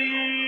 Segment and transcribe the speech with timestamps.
[0.00, 0.47] mim.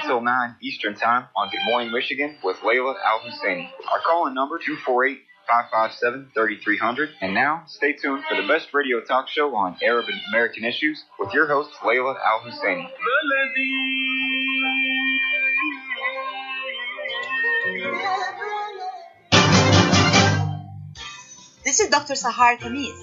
[0.00, 3.70] until 9 Eastern Time on Good Morning Michigan with Layla Al Husseini.
[3.92, 7.10] Our call in number 248 557 3300.
[7.20, 11.04] And now, stay tuned for the best radio talk show on Arab and American issues
[11.18, 12.88] with your host, Layla Al Husseini.
[21.64, 22.14] This is Dr.
[22.14, 22.98] Sahar Khamis.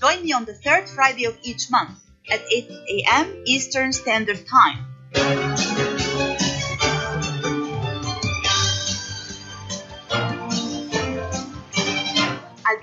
[0.00, 1.98] Join me on the third Friday of each month
[2.30, 3.42] at 8 a.m.
[3.46, 4.86] Eastern Standard Time.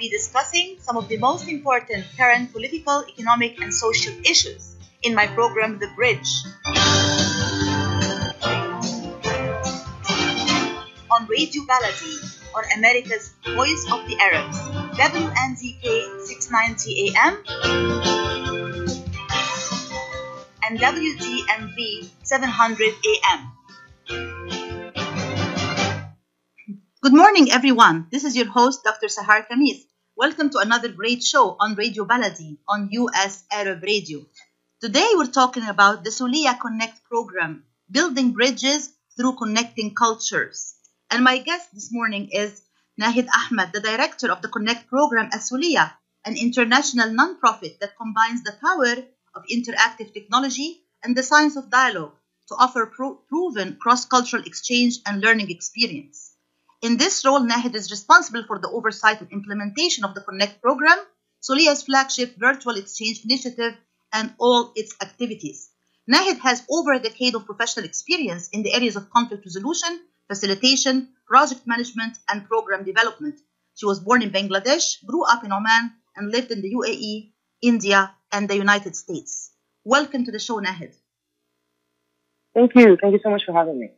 [0.10, 5.80] Discussing some of the most important current political, economic, and social issues in my program,
[5.80, 6.30] The Bridge.
[11.10, 12.16] On Radio Baladi,
[12.56, 14.58] on America's Voice of the Arabs,
[14.98, 17.34] WNZK 690 AM
[20.68, 23.52] and WTMV 700 AM.
[27.02, 28.08] Good morning, everyone.
[28.12, 29.08] This is your host, Dr.
[29.08, 29.86] Sahar Khamis.
[30.18, 34.26] Welcome to another great show on Radio Baladi on US Arab Radio.
[34.82, 40.74] Today, we're talking about the Soliya Connect program, building bridges through connecting cultures.
[41.12, 42.64] And my guest this morning is
[43.00, 45.94] Nahid Ahmed, the director of the Connect program at Soliya,
[46.26, 48.96] an international nonprofit that combines the power
[49.36, 52.16] of interactive technology and the science of dialogue
[52.48, 56.27] to offer pro- proven cross cultural exchange and learning experience.
[56.82, 61.00] In this role, Nahid is responsible for the oversight and implementation of the Connect program,
[61.42, 63.76] Soliya's flagship virtual exchange initiative,
[64.14, 65.72] and all its activities.
[66.10, 71.10] Nahid has over a decade of professional experience in the areas of conflict resolution, facilitation,
[71.28, 73.40] project management, and program development.
[73.76, 78.14] She was born in Bangladesh, grew up in Oman, and lived in the UAE, India,
[78.32, 79.52] and the United States.
[79.84, 80.94] Welcome to the show, Nahid.
[82.54, 82.98] Thank you.
[83.02, 83.90] Thank you so much for having me.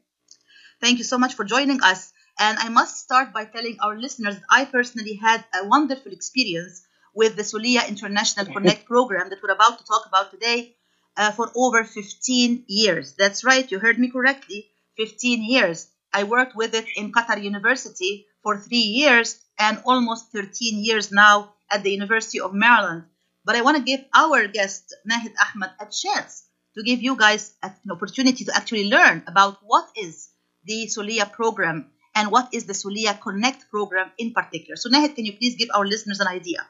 [0.81, 2.13] Thank you so much for joining us.
[2.39, 6.81] And I must start by telling our listeners that I personally had a wonderful experience
[7.13, 10.75] with the Soliya International Connect program that we're about to talk about today
[11.17, 13.13] uh, for over 15 years.
[13.15, 15.87] That's right, you heard me correctly 15 years.
[16.13, 21.53] I worked with it in Qatar University for three years and almost 13 years now
[21.69, 23.03] at the University of Maryland.
[23.43, 26.43] But I want to give our guest, Nahid Ahmed, a chance
[26.75, 30.29] to give you guys an opportunity to actually learn about what is
[30.63, 34.75] the Soliya program and what is the Soliya Connect program in particular.
[34.75, 36.67] So, Nahid, can you please give our listeners an idea?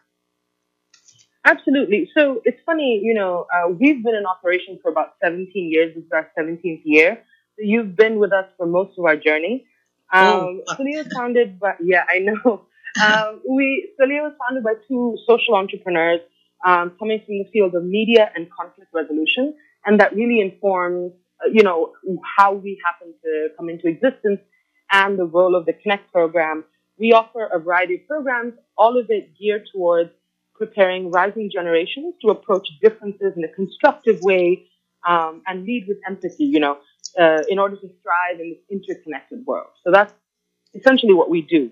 [1.45, 2.09] Absolutely.
[2.15, 5.95] So it's funny, you know, uh, we've been in operation for about 17 years.
[5.95, 7.23] This is our 17th year.
[7.55, 9.65] So you've been with us for most of our journey.
[10.13, 10.75] Um, Oh.
[10.75, 12.65] Soliya was founded by, yeah, I know.
[13.05, 16.21] Um, we, Soliya was founded by two social entrepreneurs
[16.65, 19.53] um, coming from the field of media and conflict resolution.
[19.85, 21.93] And that really informs, uh, you know,
[22.37, 24.39] how we happen to come into existence
[24.91, 26.63] and the role of the Connect program.
[26.97, 30.11] We offer a variety of programs, all of it geared towards
[30.55, 34.65] preparing rising generations to approach differences in a constructive way
[35.07, 36.77] um, and lead with empathy, you know,
[37.17, 39.71] uh, in order to thrive in this interconnected world.
[39.85, 40.13] So that's
[40.73, 41.71] essentially what we do.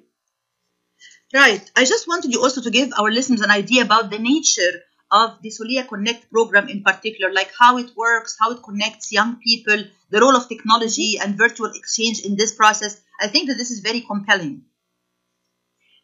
[1.34, 1.70] Right.
[1.76, 4.82] I just wanted you also to give our listeners an idea about the nature
[5.12, 9.38] of the Soliya Connect program in particular, like how it works, how it connects young
[9.38, 13.02] people, the role of technology and virtual exchange in this process.
[13.22, 14.64] I think that this is very compelling.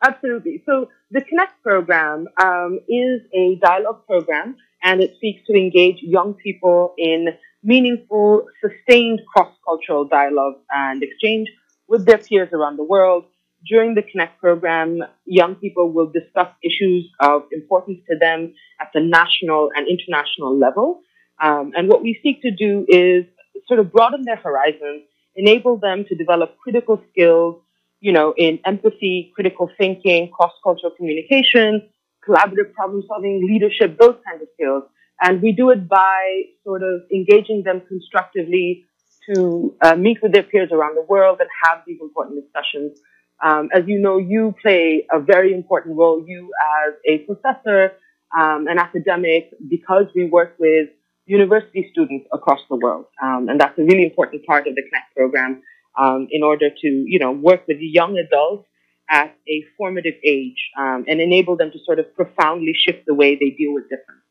[0.03, 0.63] Absolutely.
[0.65, 6.33] So the Connect program um, is a dialogue program, and it seeks to engage young
[6.33, 7.27] people in
[7.63, 11.47] meaningful, sustained cross-cultural dialogue and exchange
[11.87, 13.25] with their peers around the world.
[13.65, 18.99] During the Connect program, young people will discuss issues of importance to them at the
[18.99, 21.01] national and international level.
[21.41, 23.25] Um, and what we seek to do is
[23.67, 25.03] sort of broaden their horizons,
[25.35, 27.63] enable them to develop critical skills
[28.03, 31.81] you know, in empathy, critical thinking, cross-cultural communication,
[32.27, 34.83] collaborative problem solving, leadership, those kinds of skills.
[35.21, 38.83] And we do it by sort of engaging them constructively
[39.29, 42.99] to uh, meet with their peers around the world and have these important discussions.
[43.43, 46.23] Um, as you know, you play a very important role.
[46.25, 46.51] You
[46.87, 47.93] as a professor,
[48.37, 50.89] um, an academic, because we work with
[51.25, 55.15] university students across the world, um, and that's a really important part of the Connect
[55.15, 55.61] program.
[55.95, 58.67] Um, in order to, you know, work with young adults
[59.07, 63.35] at a formative age um, and enable them to sort of profoundly shift the way
[63.35, 64.21] they deal with difference.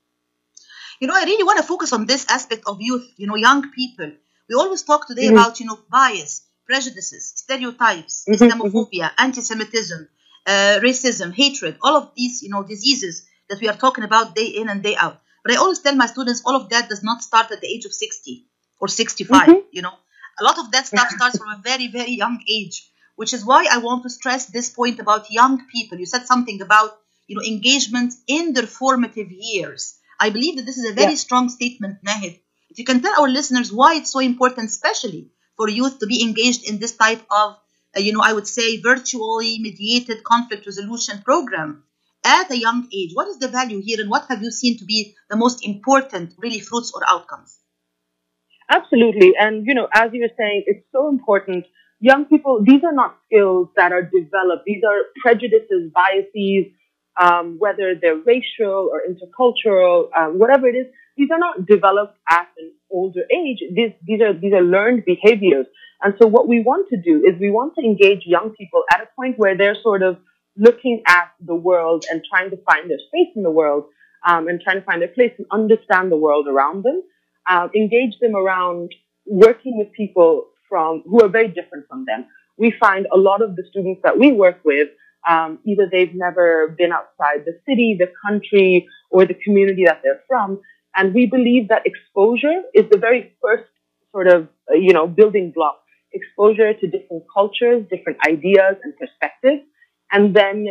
[1.01, 3.71] You know, I really want to focus on this aspect of youth, you know, young
[3.71, 4.11] people.
[4.49, 5.37] We always talk today mm-hmm.
[5.37, 9.25] about, you know, bias, prejudices, stereotypes, mm-hmm, Islamophobia, mm-hmm.
[9.25, 10.09] anti-Semitism,
[10.47, 14.47] uh, racism, hatred, all of these, you know, diseases that we are talking about day
[14.47, 15.21] in and day out.
[15.45, 17.85] But I always tell my students all of that does not start at the age
[17.85, 18.47] of 60
[18.81, 19.59] or 65, mm-hmm.
[19.71, 19.95] you know.
[20.41, 23.67] A lot of that stuff starts from a very, very young age which is why
[23.71, 25.99] I want to stress this point about young people.
[25.99, 29.99] You said something about you know engagement in their formative years.
[30.19, 31.25] I believe that this is a very yeah.
[31.27, 32.41] strong statement, Nahid.
[32.71, 36.23] If you can tell our listeners why it's so important, especially for youth to be
[36.23, 37.57] engaged in this type of,
[37.97, 41.85] uh, you know, I would say virtually mediated conflict resolution program
[42.25, 43.11] at a young age.
[43.15, 46.35] What is the value here, and what have you seen to be the most important,
[46.39, 47.59] really, fruits or outcomes?
[48.71, 51.67] Absolutely, and you know, as you were saying, it's so important
[52.03, 54.65] young people, these are not skills that are developed.
[54.67, 56.67] These are prejudices, biases,
[57.19, 60.87] um, whether they're racial or intercultural, um, whatever it is.
[61.17, 63.63] These are not developed at an older age.
[63.75, 65.67] These, these are these are learned behaviors.
[66.03, 69.01] And so, what we want to do is we want to engage young people at
[69.01, 70.19] a point where they're sort of
[70.57, 73.85] looking at the world and trying to find their space in the world,
[74.27, 77.03] um, and trying to find their place and understand the world around them.
[77.49, 78.93] Uh, engage them around
[79.27, 82.27] working with people from who are very different from them.
[82.57, 84.89] We find a lot of the students that we work with,
[85.29, 90.23] um, either they've never been outside the city, the country, or the community that they're
[90.29, 90.61] from,
[90.97, 93.69] and we believe that exposure is the very first
[94.11, 95.79] sort of uh, you know building block.
[96.15, 99.63] Exposure to different cultures, different ideas and perspectives,
[100.11, 100.67] and then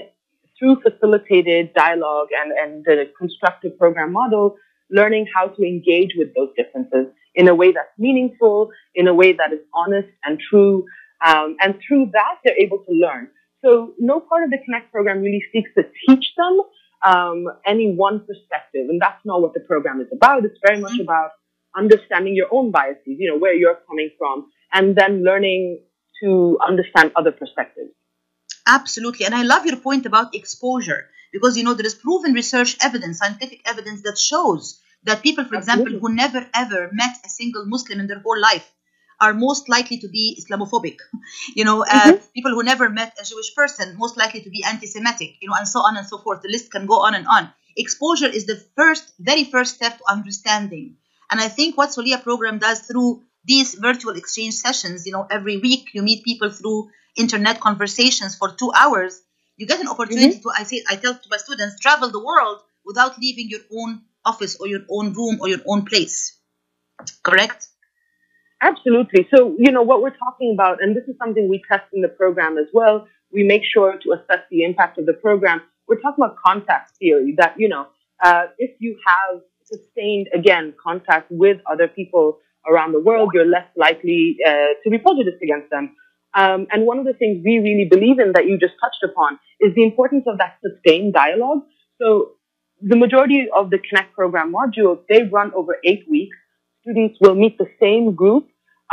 [0.58, 4.56] through facilitated dialogue and, and the constructive program model,
[4.92, 9.34] learning how to engage with those differences in a way that's meaningful, in a way
[9.34, 10.86] that is honest and true.
[11.26, 13.30] Um, and through that, they're able to learn.
[13.64, 16.62] So no part of the Connect program really seeks to teach them
[17.04, 18.90] um, any one perspective.
[18.90, 20.46] And that's not what the program is about.
[20.46, 21.32] It's very much about
[21.76, 25.82] understanding your own biases, you know, where you're coming from, and then learning
[26.22, 27.92] to understand other perspectives.
[28.68, 29.26] Absolutely.
[29.26, 33.18] And I love your point about exposure because, you know, there is proven research evidence,
[33.20, 35.96] scientific evidence that shows that people, for Absolutely.
[35.96, 38.70] example, who never ever met a single Muslim in their whole life
[39.22, 40.98] are most likely to be Islamophobic.
[41.56, 42.26] You know, uh, mm-hmm.
[42.34, 45.36] people who never met a Jewish person most likely to be anti-Semitic.
[45.42, 46.42] You know, and so on and so forth.
[46.42, 47.50] The list can go on and on.
[47.78, 50.98] Exposure is the first, very first step to understanding.
[51.30, 55.58] And I think what Soliya program does through these virtual exchange sessions, you know, every
[55.58, 59.22] week you meet people through internet conversations for two hours.
[59.58, 60.50] You get an opportunity mm-hmm.
[60.50, 64.02] to, I say, I tell to my students, travel the world without leaving your own
[64.26, 66.38] office or your own room or your own place.
[67.24, 67.68] Correct?
[68.62, 69.28] Absolutely.
[69.36, 72.08] So, you know, what we're talking about, and this is something we test in the
[72.08, 75.62] program as well, we make sure to assess the impact of the program.
[75.88, 77.88] We're talking about contact theory that, you know,
[78.24, 82.38] uh, if you have sustained, again, contact with other people
[82.70, 85.96] around the world, you're less likely uh, to be prejudiced against them.
[86.34, 89.40] Um, and one of the things we really believe in that you just touched upon
[89.60, 91.64] is the importance of that sustained dialogue.
[92.00, 92.34] So
[92.80, 96.38] the majority of the Connect program modules, they run over eight weeks.
[96.82, 98.48] Students will meet the same group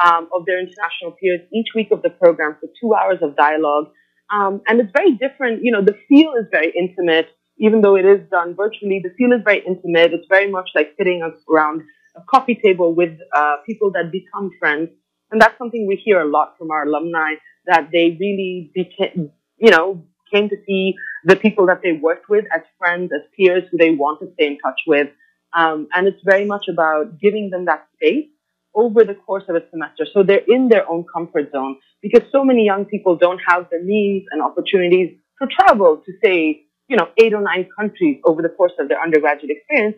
[0.04, 3.90] um, of their international peers each week of the program for two hours of dialogue.
[4.30, 5.62] Um, and it's very different.
[5.62, 7.28] You know, the feel is very intimate,
[7.58, 9.00] even though it is done virtually.
[9.02, 10.12] The feel is very intimate.
[10.12, 11.82] It's very much like sitting around
[12.16, 14.90] a coffee table with uh, people that become friends.
[15.30, 17.34] And that's something we hear a lot from our alumni
[17.66, 22.44] that they really became, you know, came to see the people that they worked with
[22.54, 25.08] as friends, as peers who they want to stay in touch with.
[25.52, 28.28] Um, and it's very much about giving them that space
[28.74, 30.06] over the course of a semester.
[30.12, 33.80] So they're in their own comfort zone because so many young people don't have the
[33.82, 38.48] means and opportunities to travel to say, you know, eight or nine countries over the
[38.48, 39.96] course of their undergraduate experience.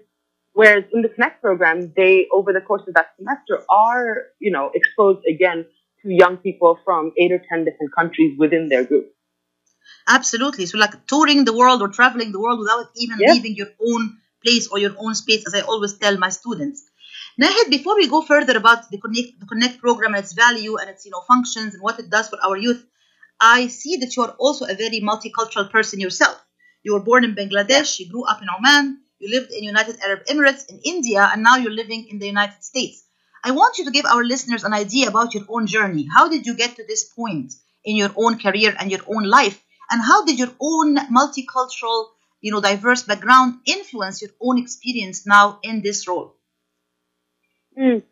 [0.53, 4.71] Whereas in the Connect program, they, over the course of that semester, are, you know,
[4.75, 5.65] exposed again
[6.03, 9.13] to young people from eight or 10 different countries within their group.
[10.09, 10.67] Absolutely.
[10.67, 13.33] So like touring the world or traveling the world without even yeah.
[13.33, 16.90] leaving your own place or your own space, as I always tell my students.
[17.39, 20.89] Nahid, before we go further about the Connect, the Connect program and its value and
[20.89, 22.85] its you know functions and what it does for our youth,
[23.41, 26.41] I see that you are also a very multicultural person yourself.
[26.83, 30.25] You were born in Bangladesh, you grew up in Oman, you lived in United Arab
[30.27, 33.05] Emirates, in India, and now you're living in the United States.
[33.45, 36.09] I want you to give our listeners an idea about your own journey.
[36.15, 39.63] How did you get to this point in your own career and your own life?
[39.91, 42.09] And how did your own multicultural,
[42.41, 46.37] you know, diverse background influence your own experience now in this role?
[47.79, 48.03] Mm.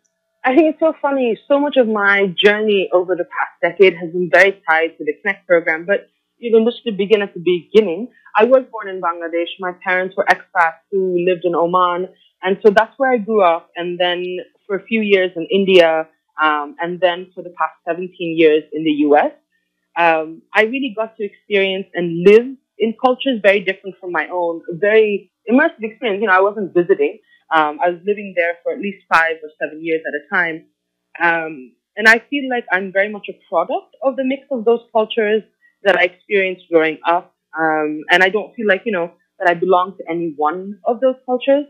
[0.44, 1.38] I think it's so funny.
[1.48, 5.14] So much of my journey over the past decade has been very tied to the
[5.20, 5.84] Connect program.
[5.84, 9.48] But you know, just to begin at the beginning, I was born in Bangladesh.
[9.58, 12.08] My parents were expats who lived in Oman,
[12.42, 13.70] and so that's where I grew up.
[13.74, 14.24] And then
[14.66, 16.06] for a few years in India,
[16.40, 19.32] um, and then for the past 17 years in the U.S.
[19.98, 22.46] Um, I really got to experience and live
[22.78, 26.20] in cultures very different from my own, a very immersive experience.
[26.20, 27.18] You know, I wasn't visiting.
[27.54, 30.66] Um, I was living there for at least five or seven years at a time.
[31.20, 34.80] Um, and I feel like I'm very much a product of the mix of those
[34.92, 35.42] cultures
[35.82, 37.34] that I experienced growing up.
[37.58, 41.00] Um, and I don't feel like, you know, that I belong to any one of
[41.00, 41.66] those cultures.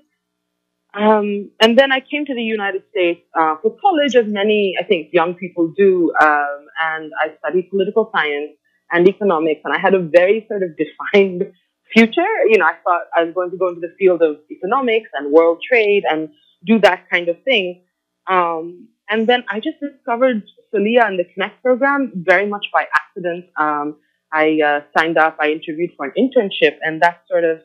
[0.95, 4.85] Um, and then I came to the United States uh, for college, as many, I
[4.85, 6.13] think, young people do.
[6.21, 8.53] Um, and I studied political science
[8.91, 9.61] and economics.
[9.65, 11.53] And I had a very sort of defined
[11.93, 12.27] future.
[12.49, 15.33] You know, I thought I was going to go into the field of economics and
[15.33, 16.31] world trade and
[16.65, 17.83] do that kind of thing.
[18.27, 20.43] Um, and then I just discovered
[20.73, 23.47] Soliya and the Connect program very much by accident.
[23.59, 23.97] Um,
[24.33, 27.61] I uh, signed up, I interviewed for an internship, and that's sort of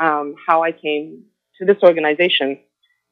[0.00, 1.24] um, how I came
[1.58, 2.58] to this organization.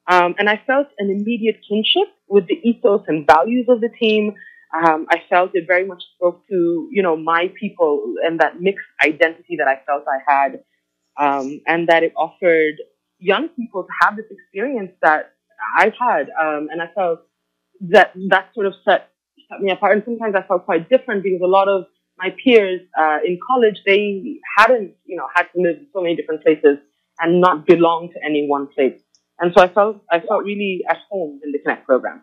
[0.08, 4.34] Um, and I felt an immediate kinship with the ethos and values of the team.
[4.74, 8.86] Um, I felt it very much spoke to, you know, my people and that mixed
[9.04, 10.64] identity that I felt I had,
[11.20, 12.76] um, and that it offered
[13.18, 15.32] young people to have this experience that
[15.78, 16.30] I've had.
[16.30, 17.20] Um, and I felt
[17.90, 19.10] that that sort of set,
[19.50, 19.96] set me apart.
[19.96, 21.84] And sometimes I felt quite different because a lot of
[22.18, 26.16] my peers uh, in college, they hadn't, you know, had to live in so many
[26.16, 26.78] different places
[27.20, 28.98] and not belong to any one place.
[29.38, 32.22] And so I felt I felt really at home in the Connect program.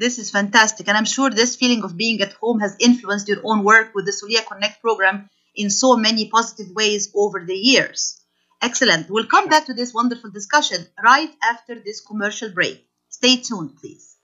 [0.00, 0.88] This is fantastic.
[0.88, 4.06] And I'm sure this feeling of being at home has influenced your own work with
[4.06, 8.18] the Soliya Connect program in so many positive ways over the years.
[8.62, 9.10] Excellent.
[9.10, 12.82] We'll come back to this wonderful discussion right after this commercial break.
[13.10, 14.16] Stay tuned, please.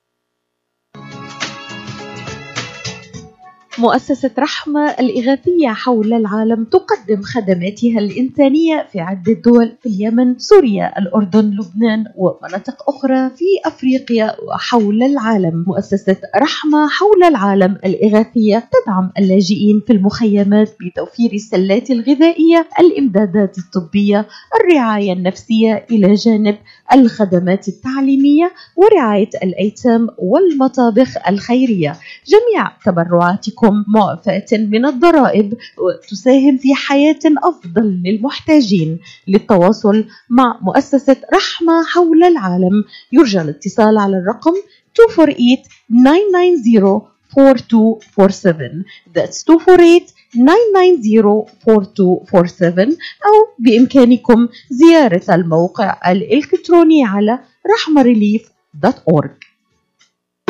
[3.79, 11.51] مؤسسة رحمة الإغاثية حول العالم تقدم خدماتها الإنسانية في عدة دول في اليمن، سوريا، الأردن،
[11.51, 15.65] لبنان ومناطق أخرى في أفريقيا وحول العالم.
[15.67, 24.27] مؤسسة رحمة حول العالم الإغاثية تدعم اللاجئين في المخيمات بتوفير السلات الغذائية، الإمدادات الطبية،
[24.61, 26.57] الرعاية النفسية إلى جانب
[26.93, 31.97] الخدمات التعليمية ورعاية الأيتام والمطابخ الخيرية.
[32.27, 42.25] جميع تبرعاتكم معفاة من الضرائب وتساهم في حياة أفضل للمحتاجين للتواصل مع مؤسسة رحمة حول
[42.25, 42.85] العالم.
[43.13, 44.53] يرجى الاتصال على الرقم
[44.99, 47.03] 248 990
[47.39, 52.89] 4247 That's 248 990 4247
[53.27, 57.39] أو بإمكانكم زيارة الموقع الإلكتروني على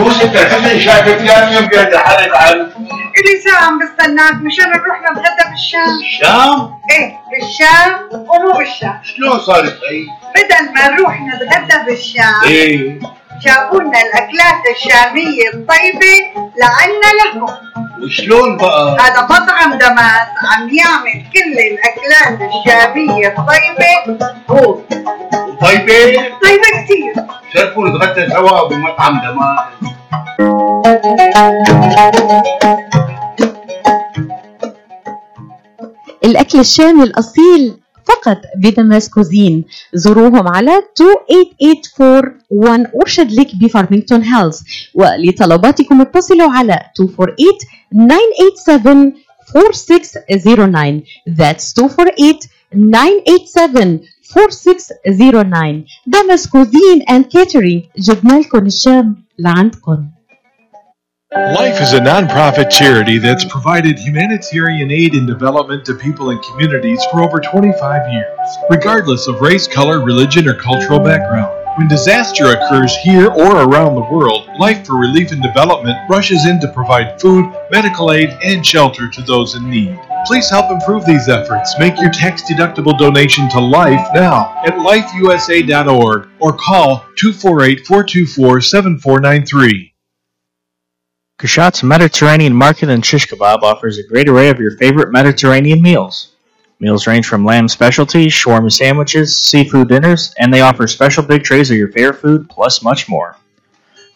[0.06, 2.54] رحمريليف.org يوسف الحسن شايفك ثاني يوم قاعد حالك عن
[3.18, 4.34] إلي ساعة عم بستناك.
[4.34, 5.98] مشان نروح نتغدى بالشام.
[6.00, 9.00] الشام إيه بالشام ومو بالشام.
[9.04, 12.98] شلون صارت هي؟ بدل ما نروح نتغدى بالشام إيه.
[13.42, 16.16] جابوا لنا الأكلات الشامية الطيبة
[16.60, 17.46] لعنا لكم
[18.04, 24.18] وشلون بقى؟ هذا مطعم دماس عم يعمل كل الأكلات الشامية الطيبة.
[24.50, 24.80] هو.
[25.62, 27.24] وطيبة طيبة كتير.
[27.54, 29.68] شرفوا نتغدى سوا بمطعم دمار
[36.24, 37.74] الأكل الشامي الأصيل
[38.06, 39.64] فقط بدمس كوزين.
[39.94, 44.62] زوروهم على 28841 أرشد لك بفارمينغتون هيلز
[44.94, 47.58] ولطلباتكم اتصلوا على 248
[47.92, 49.12] 987
[49.56, 52.38] 4609 That's 248
[52.72, 54.00] 987
[54.36, 59.25] 4609 دمس كوزين and catering جبنا لكم الشام.
[61.34, 67.04] Life is a nonprofit charity that's provided humanitarian aid and development to people and communities
[67.12, 71.52] for over 25 years, regardless of race, color, religion, or cultural background.
[71.76, 76.58] When disaster occurs here or around the world, Life for Relief and Development rushes in
[76.60, 79.98] to provide food, medical aid, and shelter to those in need.
[80.26, 81.78] Please help improve these efforts.
[81.78, 89.94] Make your tax deductible donation to Life now at lifeusa.org or call 248 424 7493.
[91.38, 96.32] Kashat's Mediterranean Market and Shish Kebab offers a great array of your favorite Mediterranean meals.
[96.80, 101.70] Meals range from lamb specialties, shawarma sandwiches, seafood dinners, and they offer special big trays
[101.70, 103.36] of your favorite food, plus much more.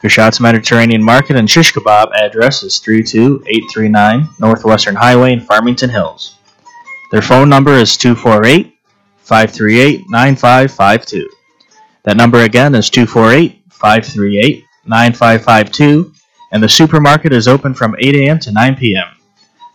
[0.02, 6.36] Kashat's Mediterranean Market and Shish Kebab address is 32839 Northwestern Highway in Farmington Hills.
[7.12, 8.78] Their phone number is 248
[9.18, 11.28] 538 9552.
[12.04, 16.12] That number again is 248 538 9552,
[16.52, 18.38] and the supermarket is open from 8 a.m.
[18.38, 19.16] to 9 p.m.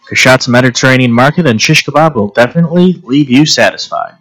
[0.10, 4.16] Kashat's Mediterranean Market and Shish Kebab will definitely leave you satisfied.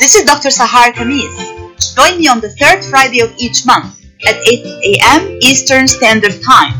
[0.00, 0.48] This is Dr.
[0.48, 1.55] Sahar Khamis.
[1.96, 5.38] Join me on the third Friday of each month at 8 a.m.
[5.40, 6.76] Eastern Standard Time.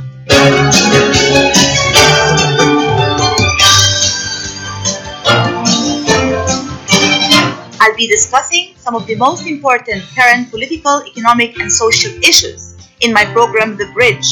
[7.80, 13.14] I'll be discussing some of the most important current political, economic, and social issues in
[13.14, 14.28] my program, The Bridge.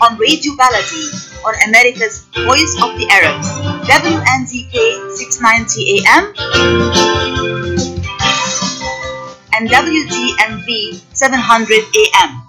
[0.00, 6.34] On Radio Baladi, on America's Voice of the Arabs, WNZK 690 AM
[9.54, 12.42] and WDMV 700 AM.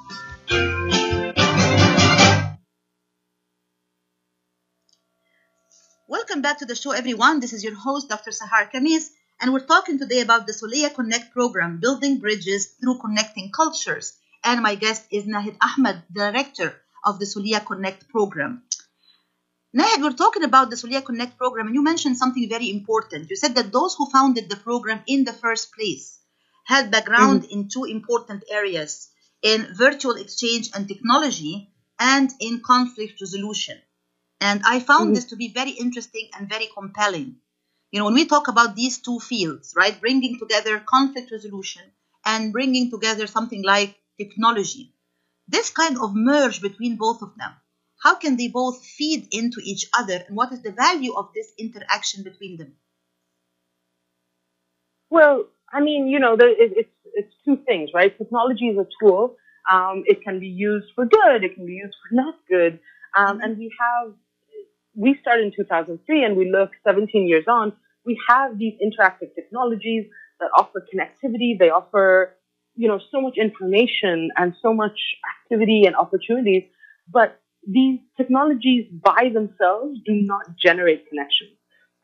[6.10, 7.40] Welcome back to the show, everyone.
[7.40, 8.32] This is your host, Dr.
[8.32, 9.08] Sahar Khamis,
[9.40, 14.12] and we're talking today about the Soliya Connect program, Building Bridges Through Connecting Cultures.
[14.44, 18.64] And my guest is Nahid Ahmed, Director of the Soliya Connect program.
[19.72, 23.30] Nahid, we're talking about the Soliya Connect program, and you mentioned something very important.
[23.30, 26.18] You said that those who founded the program in the first place
[26.66, 27.50] had background mm.
[27.50, 29.10] in two important areas
[29.44, 33.78] in virtual exchange and technology and in conflict resolution.
[34.42, 35.14] And I found mm-hmm.
[35.14, 37.36] this to be very interesting and very compelling.
[37.92, 41.84] You know, when we talk about these two fields, right, bringing together conflict resolution
[42.26, 44.96] and bringing together something like technology,
[45.48, 47.54] this kind of merge between both of them,
[48.02, 51.52] how can they both feed into each other and what is the value of this
[51.58, 52.74] interaction between them?
[55.10, 58.16] Well, I mean, you know, there, it, it's it's two things, right?
[58.18, 59.36] Technology is a tool.
[59.70, 61.44] Um, it can be used for good.
[61.44, 62.80] It can be used for not good.
[63.16, 64.14] Um, and we have,
[64.96, 67.74] we started in 2003, and we look 17 years on.
[68.06, 70.06] We have these interactive technologies
[70.40, 71.58] that offer connectivity.
[71.58, 72.36] They offer,
[72.76, 74.98] you know, so much information and so much
[75.44, 76.64] activity and opportunities.
[77.12, 81.56] But these technologies by themselves do not generate connections.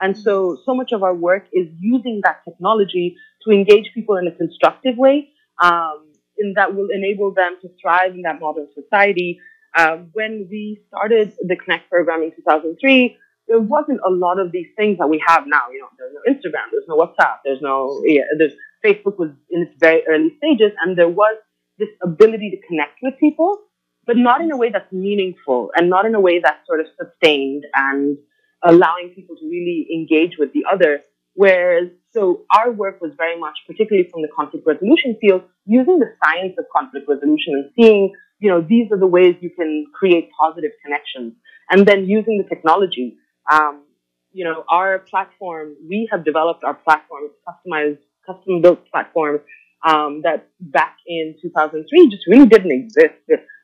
[0.01, 4.27] And so, so much of our work is using that technology to engage people in
[4.27, 5.29] a constructive way,
[5.61, 9.39] um, in that will enable them to thrive in that modern society.
[9.77, 14.67] Um, when we started the Connect program in 2003, there wasn't a lot of these
[14.77, 15.69] things that we have now.
[15.71, 19.63] You know, there's no Instagram, there's no WhatsApp, there's no, yeah, there's Facebook was in
[19.63, 21.37] its very early stages, and there was
[21.77, 23.59] this ability to connect with people,
[24.05, 26.87] but not in a way that's meaningful and not in a way that's sort of
[26.99, 28.17] sustained and
[28.63, 31.01] allowing people to really engage with the other.
[31.33, 36.13] Whereas, so our work was very much, particularly from the conflict resolution field, using the
[36.23, 40.29] science of conflict resolution and seeing, you know, these are the ways you can create
[40.39, 41.33] positive connections.
[41.69, 43.17] And then using the technology.
[43.51, 43.83] Um,
[44.31, 49.39] you know, our platform, we have developed our platform, customized, custom built platform,
[49.85, 53.13] um, that back in 2003 just really didn't exist.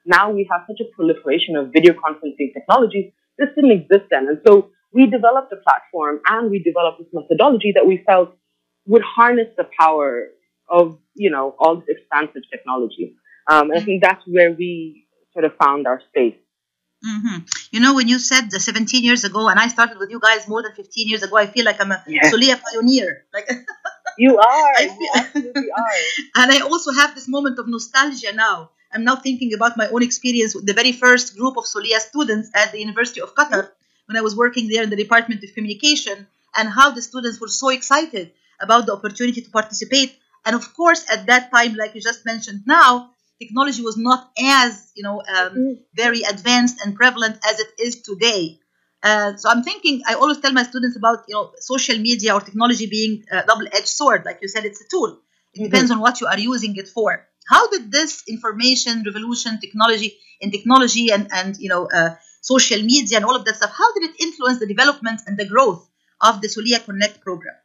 [0.05, 3.11] Now we have such a proliferation of video conferencing technologies.
[3.37, 4.27] This didn't exist then.
[4.27, 8.35] And so we developed a platform and we developed this methodology that we felt
[8.87, 10.27] would harness the power
[10.69, 13.15] of, you know, all this expansive technology.
[13.49, 16.35] Um, and I think that's where we sort of found our space.
[17.05, 17.37] Mm-hmm.
[17.71, 20.47] You know, when you said the 17 years ago, and I started with you guys
[20.47, 22.29] more than 15 years ago, I feel like I'm a Yeah.
[22.29, 23.25] Soliya pioneer.
[23.33, 23.49] Like
[24.17, 24.73] You are.
[24.77, 25.91] I you absolutely are.
[26.43, 28.71] and I also have this moment of nostalgia now.
[28.93, 32.49] I'm now thinking about my own experience with the very first group of Soliya students
[32.53, 33.71] at the University of Qatar
[34.05, 37.47] when I was working there in the Department of Communication, and how the students were
[37.47, 40.17] so excited about the opportunity to participate.
[40.45, 44.91] And of course, at that time, like you just mentioned now, technology was not as
[44.95, 48.59] you know um, very advanced and prevalent as it is today.
[49.03, 52.41] Uh, so I'm thinking, I always tell my students about you know social media or
[52.41, 54.25] technology being a double-edged sword.
[54.25, 55.19] Like you said, it's a tool.
[55.53, 57.27] It depends on what you are using it for.
[57.47, 63.17] How did this information revolution, technology, and technology, and and you know uh, social media
[63.17, 65.87] and all of that stuff, how did it influence the development and the growth
[66.19, 67.55] of the Soliya Connect program?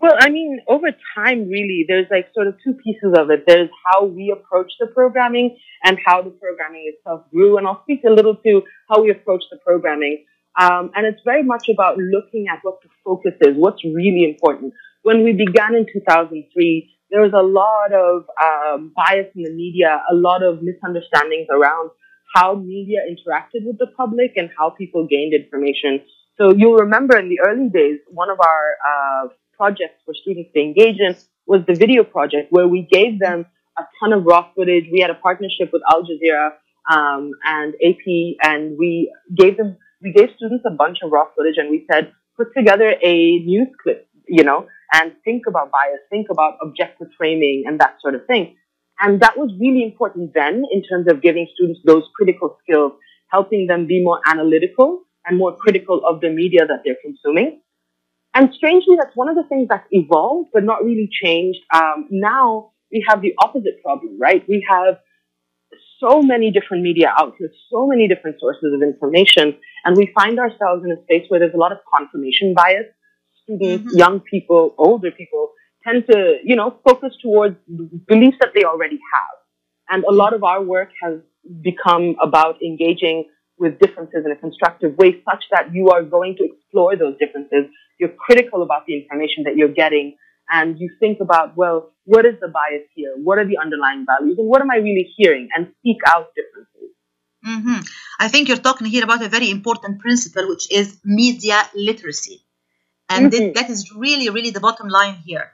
[0.00, 3.42] Well, I mean, over time, really, there's like sort of two pieces of it.
[3.48, 7.58] There's how we approach the programming and how the programming itself grew.
[7.58, 10.24] And I'll speak a little to how we approach the programming.
[10.58, 14.72] Um, and it's very much about looking at what the focus is, what's really important.
[15.02, 20.02] When we began in 2003, there was a lot of um, bias in the media,
[20.10, 21.90] a lot of misunderstandings around
[22.34, 26.02] how media interacted with the public and how people gained information.
[26.36, 30.60] So you'll remember in the early days, one of our uh, projects for students to
[30.60, 31.16] engage in
[31.46, 33.46] was the video project where we gave them
[33.78, 34.84] a ton of raw footage.
[34.92, 36.50] We had a partnership with Al Jazeera
[36.90, 41.56] um, and AP, and we gave them we gave students a bunch of raw footage,
[41.56, 46.28] and we said put together a news clip, you know, and think about bias, think
[46.30, 48.56] about objective framing, and that sort of thing.
[49.00, 52.92] And that was really important then in terms of giving students those critical skills,
[53.28, 57.60] helping them be more analytical and more critical of the media that they're consuming.
[58.34, 61.60] And strangely, that's one of the things that's evolved, but not really changed.
[61.72, 64.44] Um, now we have the opposite problem, right?
[64.48, 64.98] We have
[66.00, 70.84] so many different media outlets, so many different sources of information, and we find ourselves
[70.84, 72.86] in a space where there's a lot of confirmation bias.
[73.48, 73.98] Students, mm-hmm.
[73.98, 75.52] young people, older people
[75.86, 77.56] tend to, you know, focus towards
[78.06, 79.36] beliefs that they already have.
[79.88, 81.20] And a lot of our work has
[81.62, 83.24] become about engaging
[83.58, 87.70] with differences in a constructive way such that you are going to explore those differences.
[87.98, 90.16] You're critical about the information that you're getting
[90.50, 93.14] and you think about, well, what is the bias here?
[93.16, 94.38] What are the underlying values?
[94.38, 95.48] And what am I really hearing?
[95.54, 96.94] And seek out differences.
[97.46, 97.80] Mm-hmm.
[98.20, 102.44] I think you're talking here about a very important principle, which is media literacy.
[103.08, 103.52] And mm-hmm.
[103.54, 105.50] that is really, really the bottom line here.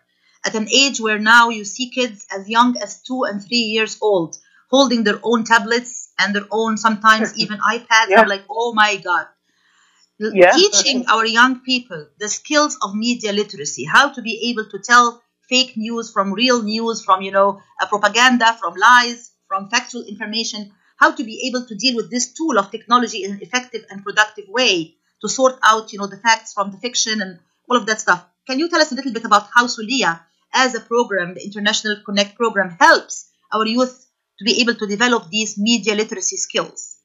[0.47, 3.99] At an age where now you see kids as young as two and three years
[4.03, 4.37] old
[4.71, 8.23] holding their own tablets and their own, sometimes even iPads, yeah.
[8.23, 9.27] are like, oh my God
[10.19, 10.53] yeah.
[10.53, 15.23] teaching our young people the skills of media literacy, how to be able to tell
[15.49, 21.13] fake news from real news, from you know propaganda, from lies, from factual information, how
[21.13, 24.49] to be able to deal with this tool of technology in an effective and productive
[24.49, 28.01] way to sort out you know the facts from the fiction and all of that
[28.01, 28.25] stuff.
[28.47, 30.21] Can you tell us a little bit about how Soliya,
[30.53, 34.07] as a program, the International Connect program, helps our youth
[34.39, 36.97] to be able to develop these media literacy skills?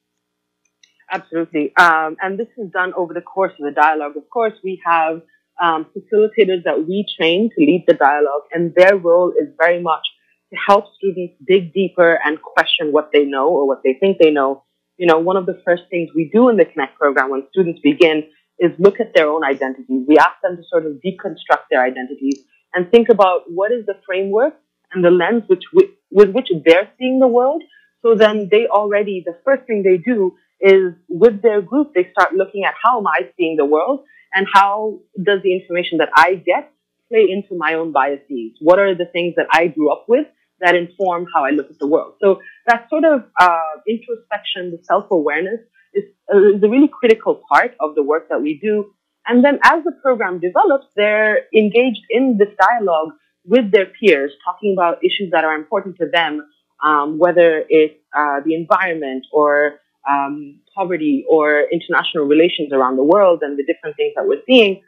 [1.10, 1.76] Absolutely.
[1.76, 4.18] Um, and this is done over the course of the dialogue.
[4.18, 5.22] Of course, we have
[5.62, 10.06] um, facilitators that we train to lead the dialogue, and their role is very much
[10.52, 14.32] to help students dig deeper and question what they know or what they think they
[14.32, 14.64] know.
[15.00, 17.80] You know, one of the first things we do in the Connect program when students
[17.82, 18.24] begin
[18.60, 20.04] is look at their own identities.
[20.06, 23.96] We ask them to sort of deconstruct their identities and think about what is the
[24.06, 24.56] framework
[24.92, 25.64] and the lens which,
[26.12, 27.64] with which they're seeing the world.
[28.02, 32.34] So then they already, the first thing they do is with their group, they start
[32.34, 36.36] looking at how am I seeing the world and how does the information that I
[36.36, 36.74] get
[37.08, 38.52] play into my own biases?
[38.60, 40.28] What are the things that I grew up with
[40.62, 42.14] that inform how I look at the world?
[42.22, 45.62] So that sort of uh, introspection, the self-awareness
[45.94, 48.94] is, uh, is a really critical part of the work that we do.
[49.28, 53.10] And then as the program develops, they're engaged in this dialogue
[53.46, 56.46] with their peers, talking about issues that are important to them,
[56.84, 63.40] um, whether it's uh, the environment or um, poverty or international relations around the world
[63.42, 64.82] and the different things that we're seeing.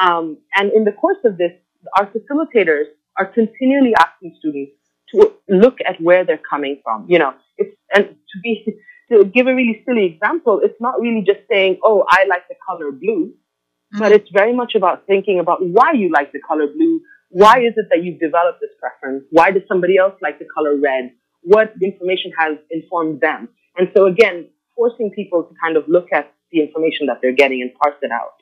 [0.00, 1.52] Um, and in the course of this,
[1.98, 2.84] our facilitators
[3.18, 4.72] are continually asking students
[5.12, 7.06] to look at where they're coming from.
[7.08, 8.64] You know, it's and to be
[9.10, 12.56] to give a really silly example, it's not really just saying, "Oh, I like the
[12.66, 13.98] color blue," mm-hmm.
[13.98, 17.00] but it's very much about thinking about why you like the color blue.
[17.30, 19.24] Why is it that you've developed this preference?
[19.30, 21.12] Why does somebody else like the color red?
[21.42, 23.48] What information has informed them?
[23.76, 27.60] And so again, forcing people to kind of look at the information that they're getting
[27.60, 28.40] and parse it out.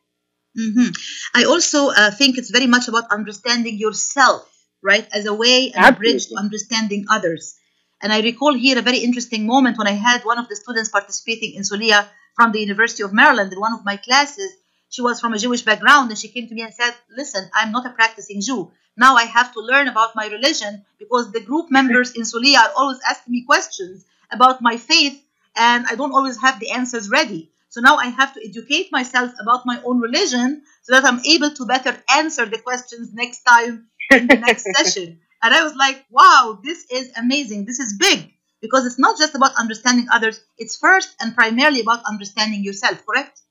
[0.58, 0.90] Mm-hmm.
[1.34, 4.48] I also uh, think it's very much about understanding yourself,
[4.86, 5.94] right, as a way and Absolutely.
[5.94, 7.56] a bridge to understanding others.
[8.00, 10.90] And I recall here a very interesting moment when I had one of the students
[10.90, 14.52] participating in Soliya from the University of Maryland in one of my classes.
[14.88, 17.72] She was from a Jewish background and she came to me and said, Listen, I'm
[17.72, 18.70] not a practicing Jew.
[18.96, 22.72] Now I have to learn about my religion because the group members in Soliya are
[22.76, 25.22] always asking me questions about my faith
[25.56, 27.50] and I don't always have the answers ready.
[27.76, 31.50] So now I have to educate myself about my own religion so that I'm able
[31.50, 35.20] to better answer the questions next time in the next session.
[35.42, 37.66] And I was like, wow, this is amazing.
[37.66, 42.00] This is big because it's not just about understanding others, it's first and primarily about
[42.08, 43.42] understanding yourself, correct?